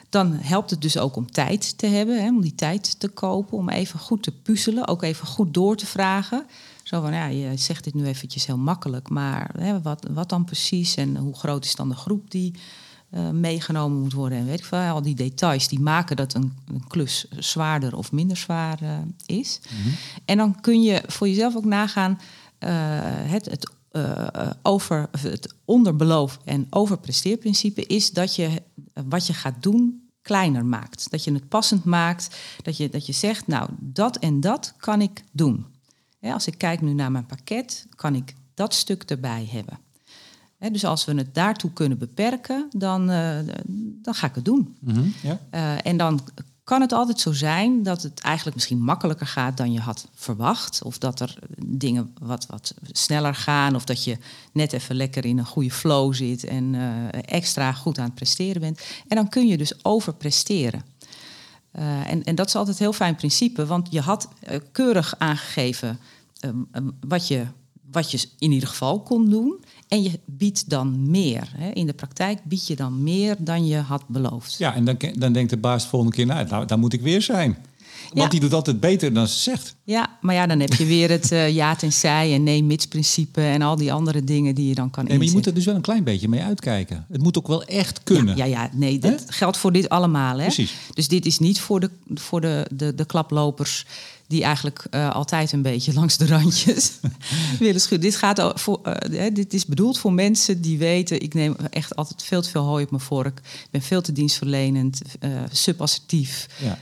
Dan 0.08 0.32
helpt 0.32 0.70
het 0.70 0.82
dus 0.82 0.98
ook 0.98 1.16
om 1.16 1.30
tijd 1.30 1.78
te 1.78 1.86
hebben, 1.86 2.22
hè, 2.22 2.28
om 2.28 2.40
die 2.40 2.54
tijd 2.54 3.00
te 3.00 3.08
kopen, 3.08 3.58
om 3.58 3.68
even 3.68 3.98
goed 3.98 4.22
te 4.22 4.32
puzzelen, 4.32 4.88
ook 4.88 5.02
even 5.02 5.26
goed 5.26 5.54
door 5.54 5.76
te 5.76 5.86
vragen. 5.86 6.46
Zo 6.82 7.00
van, 7.00 7.12
ja, 7.12 7.26
je 7.26 7.56
zegt 7.56 7.84
dit 7.84 7.94
nu 7.94 8.04
eventjes 8.04 8.46
heel 8.46 8.58
makkelijk, 8.58 9.08
maar 9.08 9.54
hè, 9.58 9.82
wat, 9.82 10.06
wat 10.10 10.28
dan 10.28 10.44
precies 10.44 10.96
en 10.96 11.16
hoe 11.16 11.34
groot 11.34 11.64
is 11.64 11.74
dan 11.74 11.88
de 11.88 11.94
groep 11.94 12.30
die 12.30 12.54
eh, 13.16 13.30
meegenomen 13.30 14.00
moet 14.00 14.12
worden? 14.12 14.38
En 14.38 14.46
weet 14.46 14.58
ik 14.58 14.64
veel, 14.64 14.78
al 14.78 15.02
die 15.02 15.14
details 15.14 15.68
die 15.68 15.80
maken 15.80 16.16
dat 16.16 16.34
een, 16.34 16.52
een 16.66 16.86
klus 16.86 17.26
zwaarder 17.38 17.96
of 17.96 18.12
minder 18.12 18.36
zwaar 18.36 18.82
eh, 18.82 18.98
is. 19.26 19.60
En 20.24 20.36
dan 20.36 20.60
kun 20.60 20.82
je 20.82 21.02
voor 21.06 21.28
jezelf 21.28 21.56
ook 21.56 21.64
nagaan 21.64 22.20
eh, 22.58 22.70
het, 23.04 23.44
het, 23.44 23.74
over, 24.62 25.08
het 25.18 25.54
onderbeloof 25.64 26.38
en 26.44 26.66
overpresteerprincipe 26.70 27.86
is 27.86 28.10
dat 28.10 28.34
je 28.34 28.62
wat 29.08 29.26
je 29.26 29.34
gaat 29.34 29.62
doen 29.62 30.08
kleiner 30.22 30.64
maakt. 30.64 31.10
Dat 31.10 31.24
je 31.24 31.32
het 31.32 31.48
passend 31.48 31.84
maakt. 31.84 32.36
Dat 32.62 32.76
je, 32.76 32.88
dat 32.88 33.06
je 33.06 33.12
zegt, 33.12 33.46
nou, 33.46 33.68
dat 33.78 34.16
en 34.16 34.40
dat 34.40 34.74
kan 34.76 35.00
ik 35.00 35.24
doen. 35.32 35.66
Als 36.20 36.46
ik 36.46 36.58
kijk 36.58 36.80
nu 36.80 36.92
naar 36.92 37.10
mijn 37.10 37.26
pakket, 37.26 37.86
kan 37.94 38.14
ik 38.14 38.34
dat 38.54 38.74
stuk 38.74 39.02
erbij 39.02 39.48
hebben. 39.50 39.78
Dus 40.72 40.84
als 40.84 41.04
we 41.04 41.14
het 41.14 41.34
daartoe 41.34 41.72
kunnen 41.72 41.98
beperken, 41.98 42.68
dan, 42.70 43.10
eh, 43.10 43.38
dan 44.02 44.14
ga 44.14 44.26
ik 44.26 44.34
het 44.34 44.44
doen. 44.44 44.76
Ja? 45.22 45.40
Eh, 45.50 45.86
en 45.86 45.96
dan 45.96 46.20
kan 46.64 46.80
het 46.80 46.92
altijd 46.92 47.20
zo 47.20 47.32
zijn 47.32 47.82
dat 47.82 48.02
het 48.02 48.20
eigenlijk 48.20 48.56
misschien 48.56 48.82
makkelijker 48.82 49.26
gaat 49.26 49.56
dan 49.56 49.72
je 49.72 49.80
had 49.80 50.08
verwacht. 50.14 50.82
Of 50.82 50.98
dat 50.98 51.20
er 51.20 51.38
dingen 51.66 52.14
wat, 52.20 52.46
wat 52.46 52.74
sneller 52.92 53.34
gaan. 53.34 53.74
Of 53.74 53.84
dat 53.84 54.04
je 54.04 54.18
net 54.52 54.72
even 54.72 54.96
lekker 54.96 55.24
in 55.24 55.38
een 55.38 55.46
goede 55.46 55.70
flow 55.70 56.14
zit 56.14 56.44
en 56.44 56.74
eh, 56.74 57.34
extra 57.34 57.72
goed 57.72 57.98
aan 57.98 58.04
het 58.04 58.14
presteren 58.14 58.60
bent. 58.60 58.80
En 59.08 59.16
dan 59.16 59.28
kun 59.28 59.46
je 59.46 59.56
dus 59.56 59.84
overpresteren. 59.84 60.82
En, 62.06 62.24
en 62.24 62.34
dat 62.34 62.46
is 62.46 62.54
altijd 62.54 62.76
een 62.78 62.82
heel 62.82 62.92
fijn 62.92 63.14
principe, 63.14 63.66
want 63.66 63.88
je 63.90 64.00
had 64.00 64.28
keurig 64.72 65.14
aangegeven 65.18 65.98
ehm, 66.40 66.62
ehm, 66.72 66.90
wat, 67.00 67.28
je, 67.28 67.46
wat 67.90 68.10
je 68.10 68.28
in 68.38 68.52
ieder 68.52 68.68
geval 68.68 69.00
kon 69.00 69.30
doen. 69.30 69.64
En 69.88 70.02
je 70.02 70.10
biedt 70.24 70.70
dan 70.70 71.10
meer. 71.10 71.48
Hè. 71.56 71.70
In 71.70 71.86
de 71.86 71.92
praktijk 71.92 72.44
bied 72.44 72.66
je 72.66 72.76
dan 72.76 73.02
meer 73.02 73.36
dan 73.38 73.66
je 73.66 73.76
had 73.76 74.02
beloofd. 74.08 74.58
ja, 74.58 74.74
en 74.74 74.84
dan, 74.84 74.96
dan 75.18 75.32
denkt 75.32 75.50
de 75.50 75.56
baas 75.56 75.82
de 75.82 75.88
volgende 75.88 76.14
keer, 76.16 76.26
nou, 76.26 76.46
daar, 76.46 76.66
daar 76.66 76.78
moet 76.78 76.92
ik 76.92 77.00
weer 77.00 77.22
zijn. 77.22 77.56
Want 78.06 78.20
Ja. 78.22 78.28
die 78.28 78.40
doet 78.40 78.52
altijd 78.52 78.80
beter 78.80 79.12
dan 79.12 79.28
ze 79.28 79.38
zegt. 79.38 79.76
Ja, 79.84 80.18
maar 80.20 80.34
ja, 80.34 80.46
dan 80.46 80.60
heb 80.60 80.72
je 80.72 80.84
weer 80.84 81.10
het 81.10 81.32
eh, 81.32 81.50
ja 81.54 81.76
tenzij 81.76 82.34
en 82.34 82.42
nee 82.42 82.62
mits 82.64 82.86
principe 82.86 83.40
en 83.40 83.62
al 83.62 83.76
die 83.76 83.92
andere 83.92 84.24
dingen 84.24 84.54
die 84.54 84.68
je 84.68 84.74
dan 84.74 84.90
kan 84.90 85.04
Nee, 85.04 85.16
maar 85.16 85.26
je 85.26 85.32
moet 85.32 85.46
er 85.46 85.54
dus 85.54 85.64
wel 85.64 85.74
een 85.74 85.80
klein 85.80 86.04
beetje 86.04 86.28
mee 86.28 86.42
uitkijken. 86.42 87.06
Het 87.10 87.22
moet 87.22 87.38
ook 87.38 87.46
wel 87.46 87.64
echt 87.64 88.02
kunnen. 88.02 88.36
Ja, 88.36 88.44
ja, 88.44 88.62
ja, 88.62 88.70
nee, 88.72 88.98
dat 88.98 89.24
geldt 89.28 89.56
voor 89.56 89.72
dit 89.72 89.88
allemaal. 89.88 90.36
Hè? 90.36 90.42
Precies. 90.42 90.74
Dus 90.94 91.08
dit 91.08 91.26
is 91.26 91.38
niet 91.38 91.60
voor 91.60 91.80
de, 91.80 91.90
voor 92.14 92.40
de, 92.40 92.66
de, 92.74 92.94
de 92.94 93.04
klaplopers 93.04 93.86
die 94.28 94.42
eigenlijk 94.44 94.86
eh, 94.90 95.10
altijd 95.10 95.52
een 95.52 95.62
beetje 95.62 95.92
langs 96.00 96.16
de 96.16 96.26
randjes 96.26 96.92
willen 97.58 97.80
schudden. 97.80 98.10
Dit, 98.10 98.16
gaat 98.18 98.52
voor, 98.60 98.80
eh, 98.82 99.34
dit 99.34 99.54
is 99.54 99.66
bedoeld 99.66 99.98
voor 99.98 100.12
mensen 100.12 100.60
die 100.60 100.78
weten... 100.78 101.22
ik 101.22 101.34
neem 101.34 101.56
echt 101.70 101.96
altijd 101.96 102.22
veel 102.22 102.42
te 102.42 102.50
veel 102.50 102.62
hooi 102.64 102.84
op 102.84 102.90
mijn 102.90 103.02
vork. 103.02 103.38
Ik 103.38 103.68
ben 103.70 103.82
veel 103.82 104.00
te 104.00 104.12
dienstverlenend, 104.12 105.00
eh 105.20 105.30
subassertief. 105.52 106.46
Ja. 106.62 106.78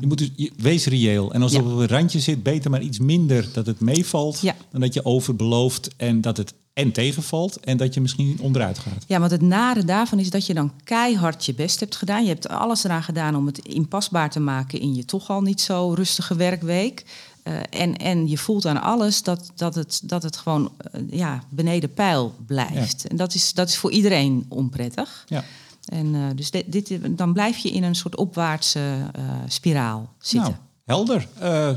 Je 0.00 0.06
moet 0.06 0.18
dus, 0.18 0.30
je- 0.36 0.52
wees 0.56 0.86
reëel. 0.86 1.32
En 1.32 1.42
als 1.42 1.52
Ja. 1.52 1.58
het 1.62 1.72
op 1.72 1.78
een 1.78 1.86
randje 1.88 2.20
zit, 2.20 2.42
beter 2.42 2.70
maar 2.70 2.82
iets 2.82 2.98
minder 2.98 3.48
dat 3.52 3.66
het 3.66 3.80
meevalt. 3.80 4.40
Ja. 4.40 4.56
Dan 4.70 4.80
dat 4.80 4.94
je 4.94 5.04
overbelooft 5.04 5.88
en 5.96 6.20
dat 6.20 6.36
het 6.36 6.54
en 6.74 6.92
tegenvalt. 6.92 7.60
En 7.60 7.76
dat 7.76 7.94
je 7.94 8.00
misschien 8.00 8.38
onderuit 8.40 8.78
gaat. 8.78 9.04
Ja, 9.06 9.18
want 9.18 9.30
het 9.30 9.42
nare 9.42 9.84
daarvan 9.84 10.18
is 10.18 10.30
dat 10.30 10.46
je 10.46 10.54
dan 10.54 10.72
keihard 10.84 11.44
je 11.44 11.54
best 11.54 11.80
hebt 11.80 11.96
gedaan. 11.96 12.22
Je 12.22 12.28
hebt 12.28 12.48
alles 12.48 12.84
eraan 12.84 13.02
gedaan 13.02 13.36
om 13.36 13.46
het 13.46 13.58
inpasbaar 13.58 14.30
te 14.30 14.40
maken 14.40 14.80
in 14.80 14.94
je 14.94 15.04
toch 15.04 15.30
al 15.30 15.42
niet 15.42 15.60
zo 15.60 15.92
rustige 15.92 16.36
werkweek. 16.36 17.04
Eh, 17.42 17.54
en, 17.70 17.96
en 17.96 18.28
je 18.28 18.38
voelt 18.38 18.66
aan 18.66 18.82
alles 18.82 19.22
dat, 19.22 19.52
dat, 19.54 19.74
het, 19.74 20.00
dat 20.04 20.22
het 20.22 20.36
gewoon 20.36 20.72
eh, 20.78 21.00
ja, 21.10 21.42
beneden 21.48 21.94
pijl 21.94 22.34
blijft. 22.46 23.06
En 23.06 23.16
dat 23.16 23.34
is, 23.34 23.52
dat 23.52 23.68
is 23.68 23.76
voor 23.76 23.90
iedereen 23.90 24.46
onprettig. 24.48 25.24
Ja. 25.28 25.44
En 25.84 26.14
eh, 26.14 26.20
dus 26.34 26.50
dit, 26.50 26.72
dit, 26.72 26.98
dan 27.18 27.32
blijf 27.32 27.56
je 27.56 27.70
in 27.70 27.82
een 27.82 27.94
soort 27.94 28.16
opwaartse 28.16 29.10
spiraal 29.46 30.12
zitten. 30.18 30.58
Nou, 30.84 31.04
helder. 31.06 31.28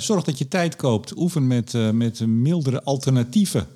Zorg 0.01 0.23
dat 0.23 0.37
je 0.37 0.47
tijd 0.47 0.75
koopt. 0.75 1.17
Oefen 1.17 1.47
met, 1.47 1.73
met 1.93 2.19
mildere 2.19 2.83
alternatieven. 2.83 3.67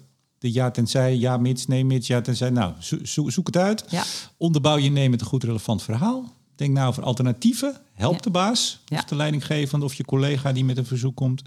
De 0.41 0.51
ja 0.51 0.71
tenzij, 0.71 1.15
ja 1.17 1.38
mits, 1.38 1.67
nee 1.67 1.86
mits, 1.86 2.08
ja 2.08 2.21
tenzij. 2.21 2.49
Nou, 2.49 2.73
zo- 2.80 3.04
zo- 3.06 3.30
zoek 3.30 3.47
het 3.47 3.58
uit. 3.58 3.84
Ja. 3.89 4.04
Onderbouw 4.38 4.77
je 4.77 4.89
nee 4.89 5.10
met 5.10 5.21
een 5.21 5.27
goed 5.27 5.43
relevant 5.43 5.84
verhaal. 5.84 6.34
Denk 6.56 6.73
nou 6.73 6.88
over 6.88 7.04
alternatieven. 7.04 7.77
Help 7.93 8.13
Ja. 8.13 8.19
de 8.19 8.30
baas, 8.30 8.80
of 8.91 9.04
de 9.04 9.15
leidinggevende 9.15 9.86
of 9.86 9.93
je 9.93 10.06
collega 10.06 10.51
die 10.51 10.65
met 10.65 10.77
een 10.77 10.86
verzoek 10.86 11.15
komt. 11.15 11.41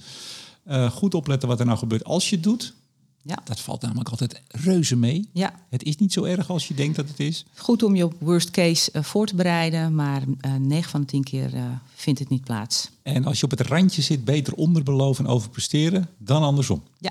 Eh, 0.65 0.91
goed 0.91 1.15
opletten 1.15 1.49
wat 1.49 1.61
er 1.61 1.67
nou 1.67 1.79
gebeurt 1.79 2.05
als 2.05 2.29
je 2.31 2.35
het 2.35 2.45
doet. 2.45 2.75
Ja. 3.23 3.39
Dat 3.45 3.61
valt 3.61 3.83
namelijk 3.83 4.09
altijd 4.09 4.43
reuze 4.49 4.97
mee. 4.97 5.29
ja, 5.33 5.55
Het 5.71 5.83
is 5.83 5.97
niet 5.97 6.13
zo 6.13 6.25
erg 6.25 6.51
als 6.51 6.69
je 6.69 6.75
denkt 6.75 6.97
dat 6.97 7.09
het 7.09 7.21
is. 7.21 7.45
goed 7.57 7.83
om 7.83 7.95
je 7.97 8.05
op 8.05 8.15
worst 8.19 8.51
case 8.51 8.91
eh, 8.91 9.03
voor 9.03 9.27
te 9.27 9.35
bereiden, 9.35 9.95
maar 9.95 10.23
eh 10.41 10.55
9 10.55 10.91
van 10.91 11.01
de 11.01 11.07
10 11.07 11.23
keer 11.25 11.51
vindt 11.95 12.19
het 12.21 12.29
niet 12.29 12.45
plaats. 12.45 12.91
En 13.03 13.25
als 13.25 13.39
je 13.39 13.45
op 13.45 13.51
het 13.51 13.61
randje 13.61 14.03
zit, 14.03 14.25
beter 14.25 14.55
onderbeloven 14.55 15.25
en 15.25 15.31
overpresteren 15.31 16.09
dan 16.19 16.43
andersom. 16.43 16.83
Ja. 16.99 17.11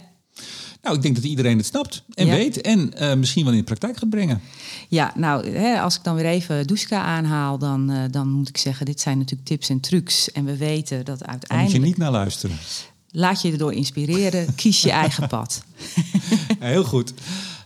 Nou, 0.83 0.95
ik 0.95 1.01
denk 1.01 1.15
dat 1.15 1.23
iedereen 1.23 1.57
het 1.57 1.65
snapt 1.65 2.03
en 2.13 2.25
Ja. 2.25 2.35
weet 2.35 2.61
en 2.61 2.93
eh, 2.93 3.15
misschien 3.15 3.43
wel 3.43 3.53
in 3.53 3.59
de 3.59 3.65
praktijk 3.65 3.97
gaat 3.97 4.09
brengen. 4.09 4.41
Ja, 4.89 5.11
nou, 5.15 5.49
hè, 5.49 5.81
als 5.81 5.95
ik 5.95 6.03
dan 6.03 6.15
weer 6.15 6.25
even 6.25 6.67
Duska 6.67 7.03
aanhaal, 7.03 7.57
dan, 7.57 7.89
eh, 7.89 8.03
dan 8.11 8.29
moet 8.29 8.49
ik 8.49 8.57
zeggen, 8.57 8.85
dit 8.85 9.01
zijn 9.01 9.17
natuurlijk 9.17 9.47
tips 9.47 9.69
en 9.69 9.79
trucs. 9.79 10.31
En 10.31 10.45
we 10.45 10.57
weten 10.57 11.05
dat 11.05 11.05
Daar 11.05 11.15
moet 11.15 11.25
je 11.25 11.31
uiteindelijk... 11.31 11.83
niet 11.83 11.97
naar 11.97 12.11
luisteren. 12.11 12.57
Laat 13.11 13.41
je 13.41 13.51
erdoor 13.51 13.73
inspireren, 13.73 14.45
kies 14.55 14.81
je 14.81 14.91
eigen 14.91 15.27
pad. 15.27 15.63
Heel 16.59 16.83
goed. 16.83 17.13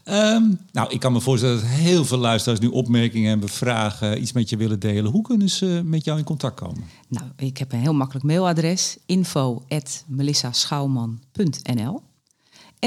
Ehm, 0.04 0.44
nou, 0.72 0.90
ik 0.90 1.00
kan 1.00 1.12
me 1.12 1.22
voorstellen 1.22 1.56
dat 1.56 1.66
heel 1.66 2.06
veel 2.06 2.18
luisteraars 2.18 2.60
nu 2.60 2.68
opmerkingen 2.68 3.30
hebben, 3.30 3.50
vragen, 3.50 4.22
iets 4.22 4.32
met 4.32 4.50
je 4.50 4.58
willen 4.58 4.80
delen. 4.80 5.12
Hoe 5.12 5.22
kunnen 5.22 5.50
ze 5.50 5.82
met 5.86 6.04
jou 6.04 6.18
in 6.18 6.24
contact 6.24 6.60
komen? 6.60 6.84
Nou, 7.08 7.26
ik 7.38 7.58
heb 7.58 7.72
een 7.72 7.80
heel 7.80 7.94
makkelijk 7.94 8.26
mailadres, 8.26 8.98
info.melissaschouwman.nl 9.06 12.02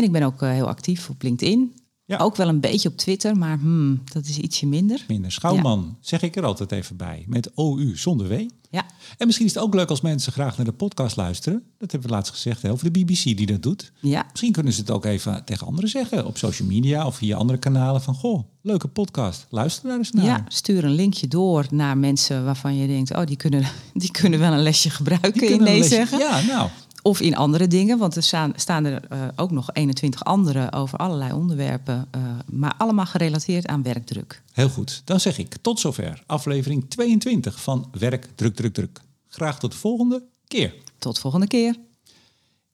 En 0.00 0.06
ik 0.06 0.12
ben 0.12 0.22
ook 0.22 0.42
eh, 0.42 0.50
heel 0.50 0.68
actief 0.68 1.08
op 1.08 1.22
LinkedIn. 1.22 1.74
Ja. 2.04 2.16
Ook 2.18 2.36
wel 2.36 2.48
een 2.48 2.60
beetje 2.60 2.88
op 2.88 2.96
Twitter, 2.96 3.36
maar 3.36 3.58
hmm, 3.58 4.00
dat 4.12 4.26
is 4.26 4.38
ietsje 4.38 4.66
minder. 4.66 5.04
Minder 5.08 5.32
Schouwman, 5.32 5.96
zeg 6.00 6.22
ik 6.22 6.36
er 6.36 6.44
altijd 6.44 6.72
even 6.72 6.96
bij, 6.96 7.24
met 7.28 7.50
OU 7.54 7.96
zonder 7.96 8.28
W. 8.28 8.32
Ja, 8.70 8.84
En 9.18 9.26
misschien 9.26 9.46
is 9.46 9.54
het 9.54 9.62
ook 9.62 9.74
leuk 9.74 9.90
als 9.90 10.00
mensen 10.00 10.32
graag 10.32 10.56
naar 10.56 10.66
de 10.66 10.72
podcast 10.72 11.16
luisteren. 11.16 11.62
Dat 11.78 11.90
hebben 11.92 12.08
we 12.10 12.14
laatst 12.14 12.32
gezegd, 12.32 12.62
hè, 12.62 12.70
over 12.70 12.92
de 12.92 13.04
BBC 13.04 13.22
die 13.22 13.46
dat 13.46 13.62
doet. 13.62 13.92
ja, 14.00 14.26
Misschien 14.30 14.52
kunnen 14.52 14.72
ze 14.72 14.80
het 14.80 14.90
ook 14.90 15.04
even 15.04 15.44
tegen 15.44 15.66
anderen 15.66 15.90
zeggen 15.90 16.26
op 16.26 16.38
social 16.38 16.68
media 16.68 17.06
of 17.06 17.16
via 17.16 17.36
andere 17.36 17.58
kanalen 17.58 18.02
van 18.02 18.14
goh, 18.14 18.42
leuke 18.62 18.88
podcast. 18.88 19.46
Luister 19.50 19.88
daar 19.88 19.98
eens 19.98 20.10
naar. 20.10 20.24
ja, 20.24 20.44
stuur 20.48 20.84
een 20.84 20.94
linkje 20.94 21.28
door 21.28 21.66
naar 21.70 21.98
mensen 21.98 22.44
waarvan 22.44 22.76
je 22.76 22.86
denkt, 22.86 23.14
oh, 23.16 23.24
die 23.26 23.36
kunnen, 23.36 23.64
die 23.94 24.10
kunnen 24.10 24.38
wel 24.38 24.52
een 24.52 24.62
lesje 24.62 24.90
gebruiken 24.90 25.48
in 25.50 25.62
lesje- 25.62 25.88
zeggen. 25.88 26.18
Ja, 26.18 26.40
nou. 26.40 26.68
Of 27.02 27.20
in 27.20 27.36
andere 27.36 27.66
dingen, 27.66 27.98
want 27.98 28.16
er 28.16 28.22
staan, 28.22 28.52
staan 28.56 28.84
er 28.84 29.02
uh, 29.12 29.28
ook 29.36 29.50
nog 29.50 29.70
21 29.72 30.24
andere 30.24 30.72
over 30.72 30.98
allerlei 30.98 31.32
onderwerpen, 31.32 32.08
uh, 32.16 32.22
maar 32.46 32.74
allemaal 32.78 33.06
gerelateerd 33.06 33.66
aan 33.66 33.82
werkdruk. 33.82 34.42
Heel 34.52 34.68
goed, 34.68 35.02
dan 35.04 35.20
zeg 35.20 35.38
ik 35.38 35.56
tot 35.60 35.80
zover 35.80 36.22
aflevering 36.26 36.90
22 36.90 37.62
van 37.62 37.88
Werk, 37.98 38.28
Druk, 38.34 38.54
Druk, 38.54 38.74
Druk. 38.74 39.00
Graag 39.28 39.58
tot 39.58 39.72
de 39.72 39.78
volgende 39.78 40.24
keer. 40.46 40.74
Tot 40.98 41.14
de 41.14 41.20
volgende 41.20 41.46
keer. 41.46 41.76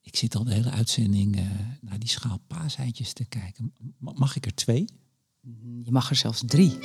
Ik 0.03 0.17
zit 0.17 0.35
al 0.37 0.45
de 0.45 0.53
hele 0.53 0.71
uitzending 0.71 1.37
uh, 1.37 1.43
naar 1.81 1.99
die 1.99 2.09
schaal 2.09 2.41
paaseitjes 2.47 3.13
te 3.13 3.25
kijken. 3.25 3.73
Mag 3.99 4.37
ik 4.37 4.47
er 4.47 4.55
twee? 4.55 4.85
Je 5.83 5.91
mag 5.91 6.11
er 6.11 6.17
zelfs 6.17 6.43
drie. 6.47 6.79